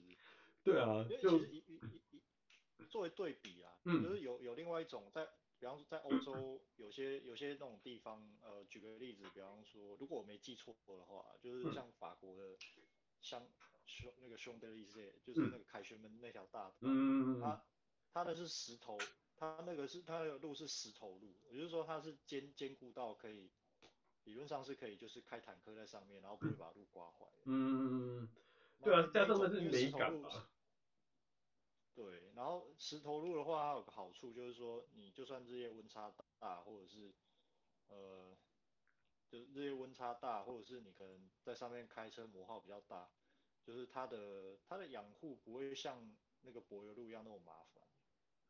[0.63, 1.39] 对啊，就
[2.89, 5.27] 作为对比啊，嗯，就是有有另外一种在。
[5.59, 12.57] 比方说，在欧洲有些有些那种地方，呃，举个例子，比方说，如果我没记错的话，就是像法国的，
[13.21, 13.45] 像
[13.85, 17.61] 匈那个匈德利斯，就是那个凯旋门那条大道，嗯，它
[18.13, 18.97] 它的是石头，
[19.35, 23.51] 它那个是它的路是石头路，也就是说它是坚坚固到可以，
[24.23, 27.27] 理论上是可以就是开坦克在上面，然后不会把路刮坏。
[27.43, 28.29] 嗯，
[28.81, 30.49] 对啊，加上的是美感吧。
[31.99, 37.13] 对，然后石头路的话，它有个好处就是说，你就算日夜温差大，或者是
[37.89, 38.37] 呃，
[39.27, 43.09] 就是日夜温差大，或者是你可能在上面开车磨耗比较大，
[43.65, 47.83] 就是它的它的养护不会像那个柏油路一样那么麻烦。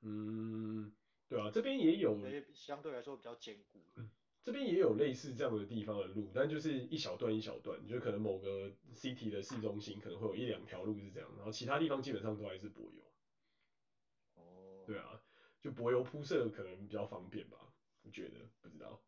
[0.01, 0.93] 嗯，
[1.27, 2.15] 对啊，这边也有，
[2.53, 3.83] 相对来说比较坚固。
[3.95, 4.11] 嗯，
[4.43, 13.08] 这边也有类似这样的地方的路，但就是一小段一小段，就可能某个 city 的市中心可能会有一两条路是这样，然后其他地方基本上都还是柏油。
[14.93, 14.95] 哦。
[14.95, 15.21] 对啊，
[15.61, 17.57] 就柏油铺设可能比较方便吧，
[18.03, 19.01] 我觉得不知道。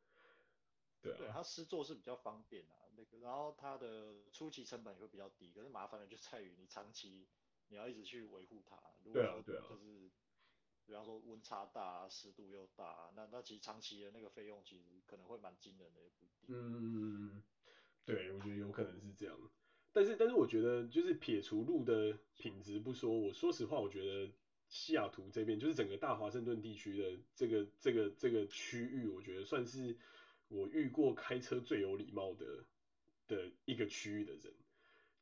[1.01, 1.17] 对啊。
[1.17, 7.27] 对，它施作是比较方便啊，那个，然后它的初期成本也会比较低，可是麻烦的就在于你长期
[7.69, 8.77] 你要一直去维护它。
[9.11, 9.65] 对啊，对啊。
[9.69, 10.11] 就是。
[10.83, 16.49] 比方说温差大，湿度又大，那那其实长期的那个费用其实可能会蛮惊人的，也不一定。
[16.49, 17.41] 嗯，
[18.03, 19.37] 对，我觉得有可能是这样。
[19.93, 24.33] 但是但是我觉得就是撇除路的品质不说，我说实话，我觉得
[24.71, 29.95] 西雅图这边就是整个大华盛顿地区的这个这个这个区域，我觉得算是
[30.47, 32.65] 我遇过开车最有礼貌的
[33.27, 34.51] 的一个区域的人，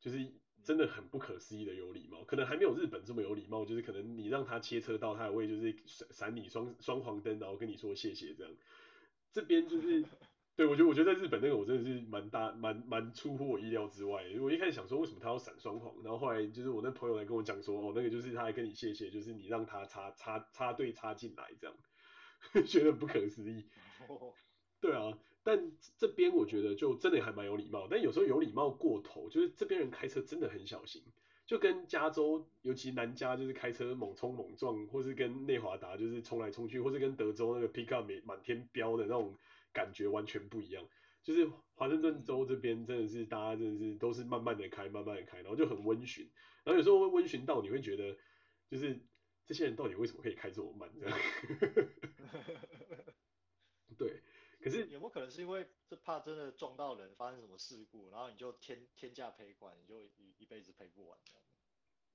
[0.00, 0.32] 就是。
[0.62, 8.52] 真的很不可思议的有礼貌，可能还没有日本这么有礼貌，就是可能你让他切车道，他也会就是闪闪你双双黄灯，然后跟你说谢谢这样。
[9.32, 10.04] 这边就是，
[10.56, 14.22] 对，我觉得我觉得在日本那个我真的是蛮大蛮蛮出乎我意料之外。
[14.40, 21.76] 我一开始想说为什么他要闪双黄，然后后来就是我那朋友来跟我讲说，哦，那个就是他还跟你谢谢，就是你让他插插插队插进来这样，
[22.66, 23.64] 觉得不可思议。
[24.80, 25.18] 对啊。
[25.42, 31.02] 但这边我觉得就真的还蛮有礼貌，但有时候有礼貌过头，就是这边人开车真的很小心，
[31.46, 39.34] 就跟加州，尤其南加就是开车猛冲猛撞，或是跟内华达就是冲来冲去，或是跟德州那个 pickup 满天飙的那种
[39.72, 40.88] 感觉完全不一样。
[41.22, 46.30] 就是华盛顿州这边真的是大家真的是都是慢慢的开，慢慢的开，然后就很温驯，
[46.64, 48.16] 然后有时候会温驯到你会觉得，
[48.70, 48.98] 就是
[49.44, 51.18] 这些人到底为什么可以开这么慢这样？
[53.98, 54.22] 对。
[54.62, 61.42] 可是有没有可能是因为这怕真的撞到人，发生什么事故，然后你就天天价赔款，你就一一辈子赔不完这样？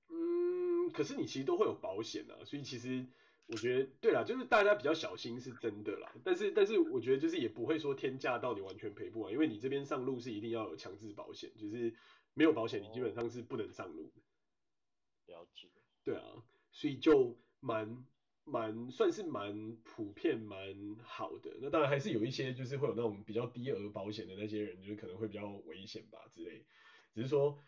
[0.08, 3.04] 嗯，可是你其实都会有保险啊，所以其实
[3.46, 6.12] 我觉得对啦，就是大家比较小心是真的啦。
[6.24, 11.94] 但是但是我觉得就是也不会说天价到你完全赔不完，因为你这边上路是一定要有强制保险，就是
[12.34, 15.32] 没有保险你基本上是不能上路的。
[15.32, 15.68] 了解。
[16.04, 16.22] 对啊，
[16.70, 18.04] 所以就蛮。
[18.48, 20.56] 蛮算是蛮普遍蛮
[21.02, 26.64] 好的，那当然还是有一些就是会有那种比较低额保险的那些人，就是可能会比较危险吧之类。
[27.12, 27.58] 只是说，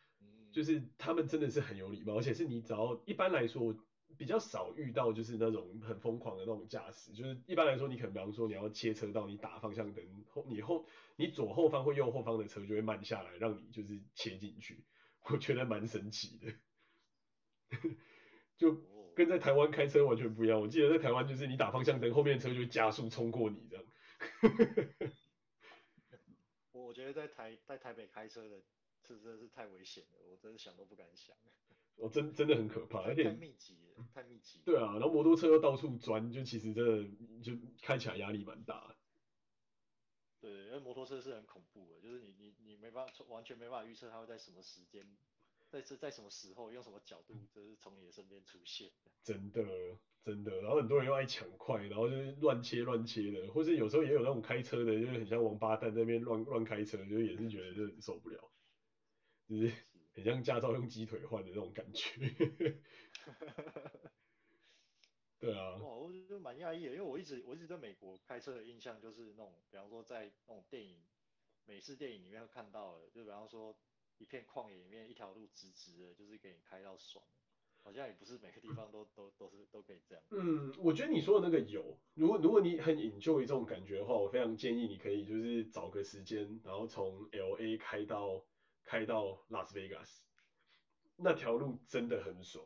[0.53, 3.75] 就是他们真的是很有礼貌，而且是你只要一般来说
[4.17, 10.87] 比较少遇到就是那种很疯狂的那种驾驶，就是一般来说你可能比方说你要切车道，你打方向灯后你后
[11.17, 14.85] 你左后方或右后方的车就会慢下来，让你就是切进去，
[15.31, 16.55] 我觉得蛮神奇的，
[18.57, 18.77] 就。
[19.19, 20.61] 跟在台湾开车完全不一样。
[20.61, 23.85] 我记得在台湾就是你打方向灯，后面的车就会加速冲过你这样。
[26.71, 28.63] 我我觉得在台在台北开车的，
[29.03, 31.37] 这真的是太危险了，我真的想都不敢想。
[31.99, 34.61] 我真真的很可怕，而且太密集了，太密集。
[34.65, 38.97] 对啊，然后摩托车又到处钻，就其实真的就看起来压力蛮大。
[40.41, 45.07] 对，因为摩托车是很恐怖的，就是你你你没办法完全没办法预测它会在什么时间。
[45.71, 48.91] 在这在什么时候用什么角度，就是从你的身边出现。
[49.23, 49.63] 真的
[50.25, 58.51] 真的，然后很多人又爱抢快，然后就是乱切乱切的，或是有时候也有那种开车的，就是很像王八蛋在那边乱乱开车，就也是觉得就很受不了，
[59.47, 59.71] 就是
[60.19, 62.11] 很像驾照用鸡腿换的那种感觉。
[65.39, 65.77] 对啊。
[65.77, 71.01] 哇，我觉得蛮讶异的，因为我一直我一直在美国开车的印象就是那种，比方说在那种电影
[71.67, 73.77] 美式电影里面会看到的，就比方说。
[74.21, 77.25] 一片旷野里面，一条路直直的，就是给你开到爽。
[77.85, 80.25] 好像也不是每个地方都都都是都可以这样。
[80.33, 88.45] 嗯，我觉得你说的那个有，如果如果你很 enjoy 这种感觉的话，我非常建议你可以就是找个时间，然后从 LA 开到
[88.89, 90.23] 开到拉斯维加斯，
[91.17, 92.65] 那条路真的很爽，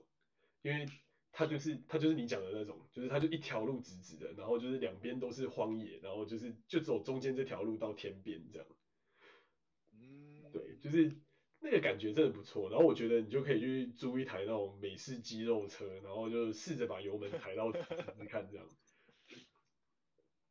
[0.62, 0.86] 因为
[1.32, 8.68] 它就是它就是你讲的那种，就是它就一条路直直的，然后就是两边都是荒野，然后就是就走中间这条路到天边这样。
[9.92, 11.12] 嗯，对，就是。
[11.64, 18.66] 那个感觉真的不错，然后我觉得你就可以去租一台那种美式肌肉车，然后就试着把油门抬到底试试看这样。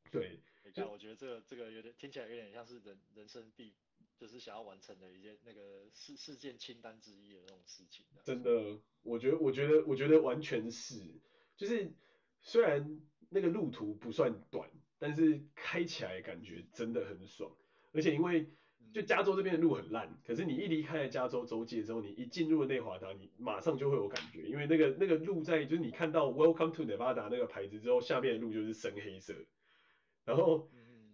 [0.10, 3.76] 对， 你看，我觉得这个这个有点听起来有点像是人人生必
[4.22, 8.06] 就是想要完成的一件那个事事件清单之一的那种事情。
[8.24, 11.04] 真的，我觉得我觉得我觉得完全是，
[11.58, 11.92] 就是
[12.40, 14.70] 虽然那个路途不算短，
[15.00, 17.52] 但是开起来感觉真的很爽，
[17.94, 18.48] 而且因为。
[18.94, 29.34] 就加州这边的路很烂，可是你一离开了加州州界之后，你一进入了内华达，你马上就会有感觉，因为那个那个路在就是你看到 Welcome to Nevada 那个牌子之后，下面的路就是深黑色，
[30.26, 30.70] 然后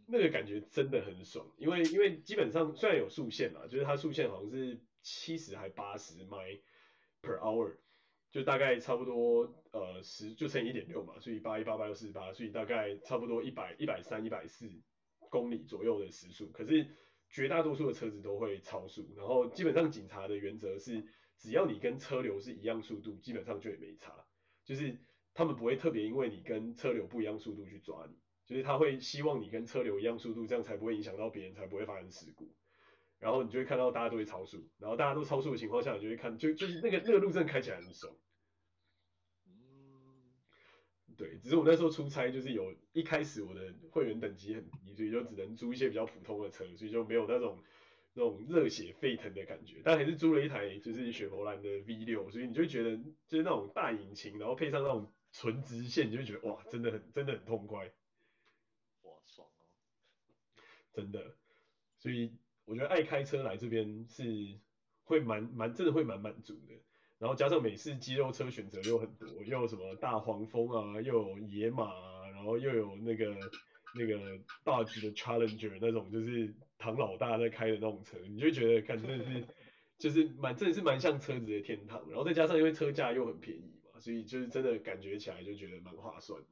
[0.07, 6.59] 那个感觉真的很爽，因为因为基本上虽然有速限嘛，就是它速限好像是七十还八十 m i
[7.21, 7.75] per hour，
[8.31, 14.71] 就大概差不多呃十就乘以一点六嘛，所以八一八八六四十八，所以大概差不多一百一百三一百四。
[15.29, 16.87] 公里左右的时速，可是
[17.29, 21.03] 绝大多数的车子都会超速，然后基本上警察的原则是，
[21.37, 24.25] 只要你跟车流是一样速度，基本上就也没差，
[24.63, 24.97] 就是
[25.33, 28.15] 他们不会特别因为你跟车流不一样速度去抓你，
[28.47, 32.49] 就是他会希望你跟车流一样速度，这样才不会影响到别人，才不会发生事故。
[33.19, 38.15] 然后你就会看到大家都会超速，然后大家都超速的情况下，你就会看，就就是那个那个路真的开起来很爽。
[41.17, 47.59] 对，只是我那时候出差，就是有一开始我的会员等级很低，所以就只能租一些比较普通的车，所以就没有那种
[48.13, 49.81] 那种热血沸腾的感觉。
[49.83, 52.95] 但还是租了一台就是雪佛兰的 V 六所以你就觉得
[53.27, 57.91] 就是那种大引擎，然后配上那种纯直线，你就觉得哇，真的很真的很痛快。
[59.01, 59.65] 哇，爽哦！
[60.97, 61.35] 真的，
[61.99, 62.33] 所以
[62.65, 64.57] 我觉得爱开车来这边是
[65.03, 66.73] 会蛮蛮真的会蛮满足的。
[67.19, 73.35] 然后加上美式肌肉车选择又很多，又有什么大黄蜂啊，又有野马啊，然后又有那个
[73.93, 79.47] 那个大 G 的 Challenger 那种，就是唐老大在开的那种车，你就觉得看真的是
[79.99, 82.03] 就是蛮真的是蛮像车子的天堂。
[82.09, 86.43] 然后再加上因为车价又很便宜嘛，所以就是真的感觉起来就觉得蛮划算。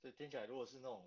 [0.00, 1.04] 所以听起来如果是那种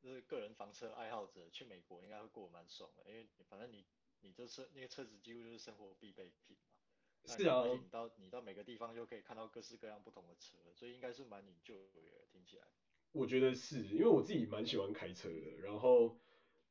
[0.00, 3.84] 就是个人房车爱好者去美国应该会过得蛮爽的，因为反正你
[4.20, 6.74] 你这车那个车子几乎就是生活必备品嘛。
[7.26, 12.00] 是啊，你到你到每个地方就可以看到各式各样不同的车，所以应该是蛮 enjoy 的，
[12.32, 12.64] 听起来。
[13.12, 16.18] 我觉得是因为我自己蛮喜欢开车的，然后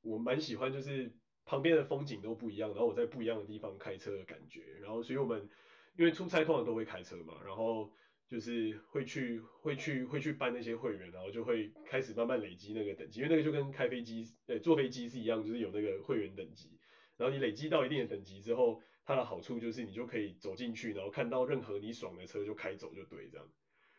[0.01, 1.13] 我蛮喜欢就是
[1.45, 5.47] 旁边的风景都不一样，然后我在不一样的地方开车的感觉，然后所以我们
[5.95, 7.91] 因为出差通常都会开车嘛，然后
[8.29, 16.79] 就是会去会去会去办那些会员，然后就会开始慢慢累积那个等级，因为那个就跟开飞机呃坐飞机是一样，就是有那个会员等级，
[17.17, 18.81] 然后你累积到一定的等级之后。
[19.05, 23.51] 它的好处就是你就可以走进去，然后看到任何你爽的车就开走就对这样，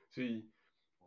[0.09, 0.49] 所以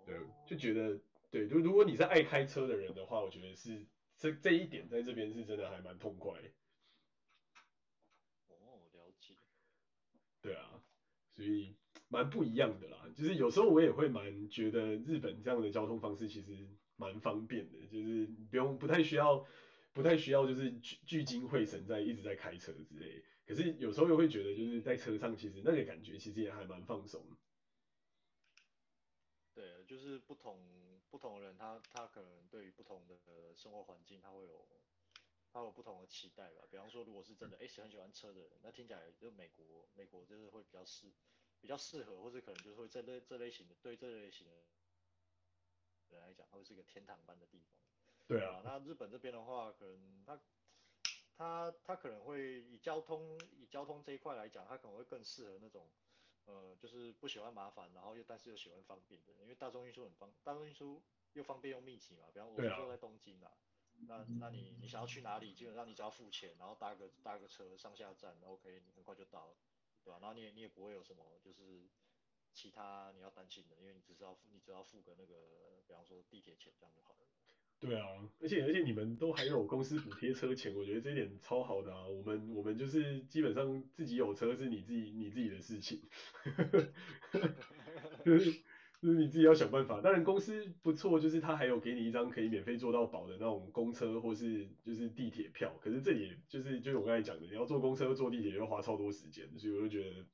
[0.06, 1.00] 对就觉得
[1.32, 6.34] 对，就如果你是爱开车的人的话，我觉得是这这一点在这边是真的还蛮痛快。
[8.50, 9.36] 哦，了解。
[10.42, 10.84] 对啊，
[11.32, 11.78] 所以
[12.14, 13.10] 蛮不一样的啦。
[13.16, 19.46] 就是有时候我也会蛮觉得日本这样的交通方式其实蛮方便的，就是不用不太需要
[19.94, 23.24] 不太需要就是聚聚精会神在一直在开车之类。
[23.46, 27.26] 可是有时候又会觉得，就是在车上，其实那个感觉其实也还蛮放松。
[29.54, 34.66] 对，就是不同不同的人，他他可能对于不同的生活环境，他会有
[35.52, 36.64] 他有不同的期待吧。
[36.72, 41.12] 比方说，如果是真的哎、欸、很喜欢车的人，那听起来就美国美国就是会比较适
[41.64, 44.54] 比较适合，或是可能就是会这类这类型的对这类型的
[46.10, 47.74] 人来讲，它会是一个天堂般的地方。
[48.28, 50.40] 对啊，那日本这边的话，可能他。
[51.36, 55.90] 他他可能会以交通以交通这一块来讲，他可能会更适合那种，
[56.46, 61.02] 呃，就是不喜欢麻烦，然后又但是又喜欢方便的，因为大众运输很方，大众运输
[61.34, 62.28] 又方便又密集嘛。
[62.32, 63.52] 比方我们说在东京啊，
[64.08, 69.56] 那那你你想要去哪里，基本上你只要付钱，然后搭个搭个车上下站，OK，你很快就到了，
[70.04, 70.20] 对吧？
[70.22, 71.90] 然后你也你也不会有什么就是
[72.54, 77.28] 其他你要担心的，因为你只是要付你只要付个那个，比方说地铁钱这样就好了。
[77.80, 78.08] 对啊，
[78.40, 82.08] 而且而且你们都还有公司补贴车钱，我觉得这一点超好的啊。
[82.08, 86.02] 我们我们就是基本上自己有车是你自己你自己的事情，
[88.24, 88.54] 就是
[89.04, 90.00] 就是你自己要想办法。
[90.00, 95.78] 当然公司不错，就是他还有给你一张可以免费坐到饱的那种公车或是就是地铁票。
[95.82, 100.26] 可是这里就是就是我刚才讲的，你要坐公车坐地铁要花超多时间，所以我就觉得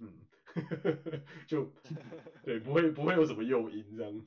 [0.00, 0.26] 嗯，
[1.46, 1.72] 就
[2.42, 4.26] 对不会不会有什么诱因这样。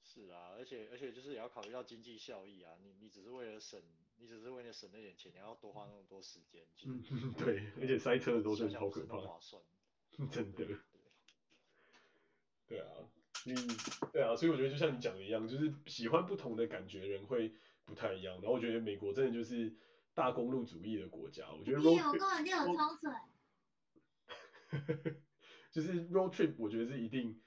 [0.00, 3.82] 是啊，而且而且就是也要考虑到经济效益啊，你你只是为了省，
[4.20, 7.02] 你只是为了省那点钱，你要多花那么多时间，嗯，
[7.36, 9.60] 对，而且塞车的时候真的好可怕，划算，
[10.30, 10.64] 真的，
[12.66, 12.86] 对啊，
[13.46, 13.54] 嗯，
[14.12, 17.52] 对啊，所以我觉得就像你讲的一样，就是喜欢不同的感觉人会
[17.84, 19.72] 不太一样，然后我觉得美国真的就是
[20.14, 22.18] 大公路主义的国家，我觉得 road trip，
[25.72, 27.40] 就是 road trip，我觉得是一定。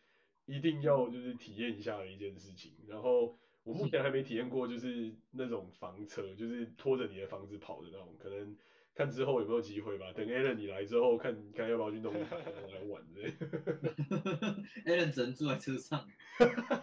[0.50, 8.56] 一定要就是体验一下的一件事情，然后我目前还没体验过，就是那种房车，就是拖着你的房子跑的那种，可能
[8.98, 10.12] 看之后有没有机会吧。
[10.12, 13.22] 等 Alan 你来之后，看看要不要去弄一台来玩的。
[14.86, 16.10] Alan 只能住在车上。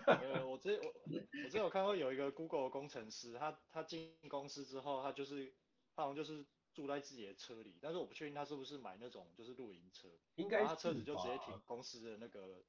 [0.07, 5.53] 呃，我之我我之前有看过有一个 Google 的工程师，他他进公司之后，他就是
[5.97, 12.63] 他好像就是住在自己的车里，但是我不确定他是不是买那种就是露营车，应该他车子就直接停公司的那个。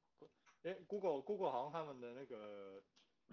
[0.64, 2.82] 哎，Google Google 好像他们的那个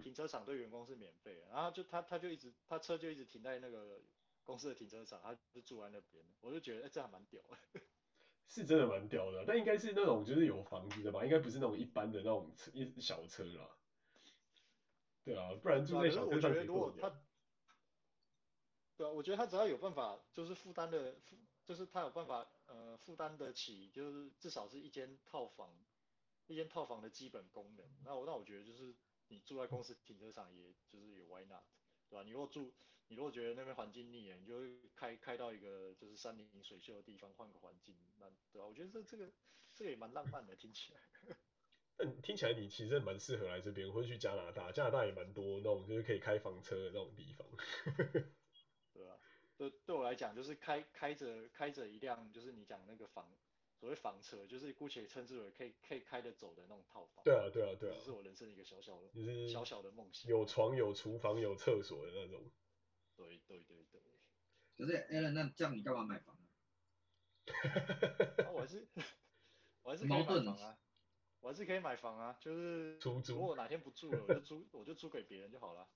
[0.03, 3.99] 停车场对员工是免费的，然后就他他就一直他车就一直停在那个
[4.43, 7.81] 公司的停车场，他就住在那边，我就觉得哎、欸、这还蛮屌的，
[8.47, 13.69] 是真的蛮屌的，但应该是那种就是有房子的吧，应该不是那种一般的那种车一小车啦。
[15.23, 17.09] 对啊，不然住在小车上可以过掉。
[18.97, 25.73] 对啊，我觉得他只要有办法，就是负担的负，就是他有办法，呃，负担得起，就是至少是一间套房，
[26.47, 27.85] 一间套房的基本功能。
[28.03, 28.93] 那我那我觉得就是
[29.29, 31.63] 你住在公司停车场，也就是有 why not，
[32.09, 32.23] 对吧？
[32.23, 32.73] 你如果住，
[33.07, 34.55] 你如果觉得那边环境腻了，你就
[34.95, 38.65] 开开到一个就是山林水秀的地方，换个环境，那对吧？
[38.65, 39.31] 我觉得这这个
[39.75, 40.99] 这个也蛮浪漫的，听起来。
[41.97, 47.47] 嗯，听起来你其实蛮适合来这边，或者去加拿大，加拿大也蛮多那种就是可以开房车的那种地方。
[48.93, 49.05] 对，
[49.57, 53.31] 对对我来讲，就是开开着开着一辆，就是你讲那个房，
[53.79, 57.23] 所谓房车，就是姑且称之为可以可以开得走的那种套房。
[57.23, 57.95] 对啊，对啊，对啊。
[57.95, 60.27] 这是我人生的一个小小的，就是小小的梦想。
[60.31, 62.41] 有床、有厨房、有厕所的那种。
[63.15, 64.01] 对对对对。
[64.77, 66.41] 可是 Alan，那这样你干嘛买房啊？
[68.41, 68.87] 啊、我还是
[69.81, 70.77] 我还是可以买房啊，
[71.39, 73.33] 我还是可以买房啊，就是出租。
[73.33, 75.87] 如果我哪天不住了，我就租 我就租给别人就好了。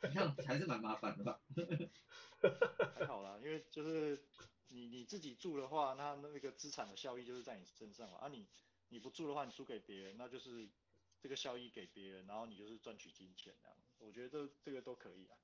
[0.00, 1.40] 这样还是蛮麻烦的吧？
[2.94, 4.28] 还好啦，因为就是
[4.68, 8.28] 你你自己住的话，那那个资产的效益就是在你身上啊。
[8.28, 8.48] 你
[8.88, 10.70] 你不住的话，你租给别人，那就是
[11.18, 13.76] 这个效益给别人，然后你就是赚取金钱这样。
[13.98, 15.36] 我觉得这这个都可以啊，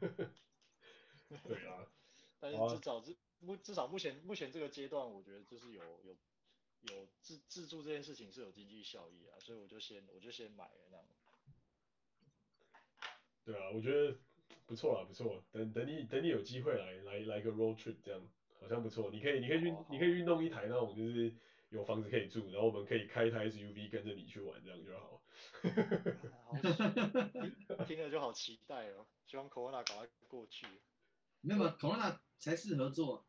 [0.00, 0.30] 对吧？
[1.48, 1.86] 对啊。
[2.40, 6.16] 但是至少至目至少目前目前这个阶段，我觉得就是有有
[6.82, 11.06] 有自自助这件事情是有经济效益啊，所以我就先我就先买了那样。
[13.44, 14.16] 对啊，我觉得
[14.66, 15.42] 不错啊，不错。
[15.50, 18.28] 等等你等你有机会来来来个 road trip 这样，
[18.60, 19.10] 好像不错。
[19.10, 21.34] 你可以你可以去你可以运动一台那种就是
[21.70, 25.20] 有房子可以住，然后我们可以开一台 SUV 跟着你去玩这样就好。
[27.76, 30.66] 好，听了就好期待哦，希望 Corona 赶快过去。
[31.40, 33.26] 没有，Corona 才适合做。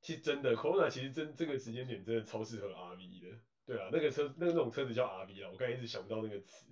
[0.00, 3.38] 其实真的，Corona 其实真这个时间点真的超适合 RV 的。
[3.66, 6.66] 对啊，那个车那个那种车子叫 RV 啊，我刚才一直想不到那个词。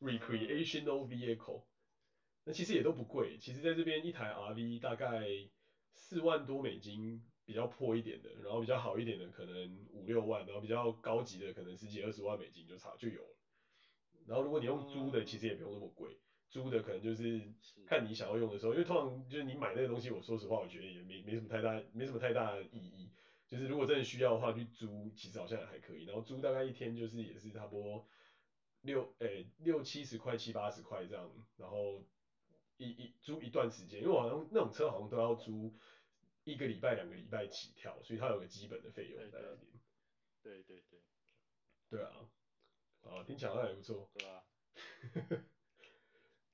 [0.00, 1.64] Recreational vehicle，
[2.44, 5.26] 那其实也都不贵，其实在这边一台 RV 大概
[5.94, 13.36] 四万多美金，比较破一点的，然后比较好一点的可能五六万，然后比较高级的可能十几二十万美金就差就有了。
[14.26, 16.16] 然后如果你用租的，其实也不用那么贵，
[16.48, 17.42] 租的可能就是
[17.88, 23.10] 看你想要用的时候，因为通常就是你买那个东西，我说实话我觉得也没没什么太大没什么太大的意义，
[23.48, 28.06] 就是如果真的需要的话去租，其实好像也还可以，然后租大概一天就是也是差不多。
[28.82, 32.02] 六诶、欸、六七十块七八十块这样，然后
[32.78, 35.74] 一一租一段时间，因为我好像那种车好像都要租
[36.50, 39.72] 一个礼拜两个礼拜起跳，所以它有个基本的费用在那边。
[40.42, 41.00] 对对对。
[41.88, 42.30] 对啊，
[43.02, 44.10] 啊听起来还不错。
[44.14, 44.44] 对啊。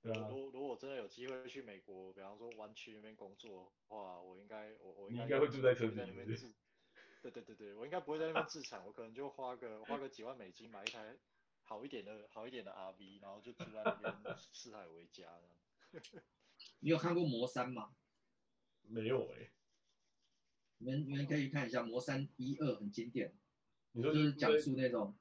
[0.02, 0.28] 对啊。
[0.30, 5.38] 如如果真的有机会去美国，比方说湾区那边工作的话，我应该我我应该。
[5.40, 6.26] 会住在车里面。
[7.22, 11.16] 对对对对，我应该不会在那边自产，我可能就花个花个几万美金买一台。
[11.62, 14.14] 好一点的，好一点的 RV，然后就住在那边
[14.52, 15.40] 四海为家。
[16.78, 17.96] 你有看过魔山吗？
[18.82, 19.50] 没有哎、欸。
[20.78, 23.34] 你们你们可以看一下魔山一二很经典，
[23.92, 25.16] 你说就是讲述那种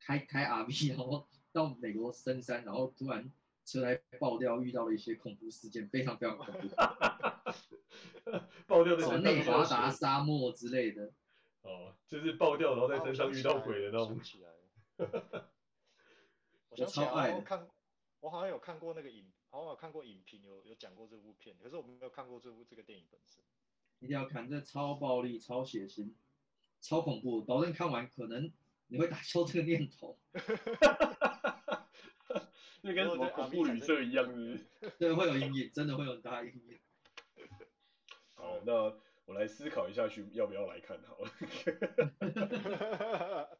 [0.00, 3.30] 开开 RV 然后到美国深山，然后突然
[3.64, 6.68] 车胎爆掉，遇到了一些恐怖事件，非常非常恐怖。
[8.66, 11.12] 爆掉的什么内华达沙漠之类的。
[11.62, 14.18] 哦，就是爆掉然后在山上遇到鬼的那种。
[16.70, 17.68] 我想起来，我 看，
[18.20, 23.44] 我好像有看过那个影，好像有看过影评，有有讲过这部片，可是我没有看过这部这个电影本身。
[24.02, 26.12] 一定要看，这超暴力、超血腥、
[26.80, 28.52] 超恐怖，保证看完可能
[28.88, 30.18] 你会打消这个念头。
[32.82, 34.58] 那跟什么恐怖旅社一样，是？
[34.98, 36.80] 对，会有阴影，真的会有很大阴影。
[38.34, 38.72] 好，那
[39.24, 41.30] 我来思考一下去要不要来看好了。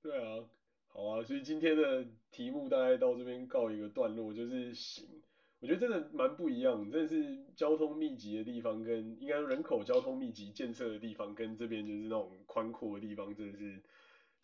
[0.00, 0.44] 对啊，
[0.86, 5.22] 好啊，所以今天的题目大概到这边告一个段落，就是行，
[5.62, 13.80] 我觉得真的蛮不一样，真的是交通密集的地方跟应该人口交通密集建设的地方，跟这边就是那种宽阔的地方，真的是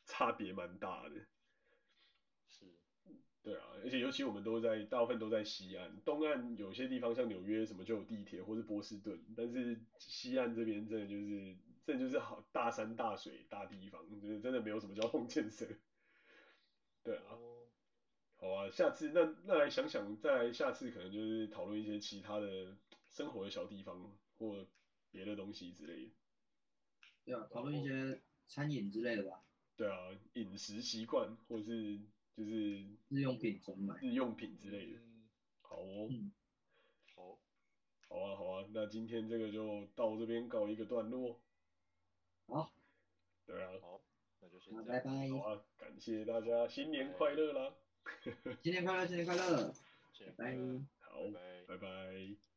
[0.07, 1.17] 差别蛮大的。
[2.47, 2.67] 是，
[3.43, 11.57] 对啊，而且尤其我们都在大部分都在西岸，东岸有些地方像纽约什么就有地铁或是波士顿，但是西岸这边真的就是。
[11.89, 15.67] 这就是好大山大水大地方，就是真的没有什么交通建设。
[17.03, 17.33] 对啊，
[18.41, 22.77] 好啊，下次那那来想想，再来下次可能就是讨论一些其他的
[23.11, 24.65] 生活的小地方或
[25.11, 26.13] 别的东西之类的。
[27.25, 29.43] 对啊，讨论一些餐饮之类的吧。
[29.77, 29.97] 对啊，
[30.35, 31.99] 饮食习惯或是
[32.37, 34.01] 就是日用品怎么买？
[34.01, 34.99] 日用品之类的。
[35.63, 36.09] 好哦。
[36.09, 36.31] 嗯。
[37.17, 37.39] 好。
[38.09, 41.41] 好啊，好啊，那今天这个就到这边告一个段落。
[42.47, 42.73] 好，
[43.45, 44.01] 对啊，好，
[44.41, 44.87] 那就先这样。
[44.87, 45.29] 拜拜。
[45.29, 47.75] 好啊，感谢大家，新年快乐啦！
[48.63, 49.73] 新年快乐，新年快乐！
[50.19, 50.57] 拜拜。
[51.01, 51.41] 好，拜拜。
[51.69, 52.48] 拜拜。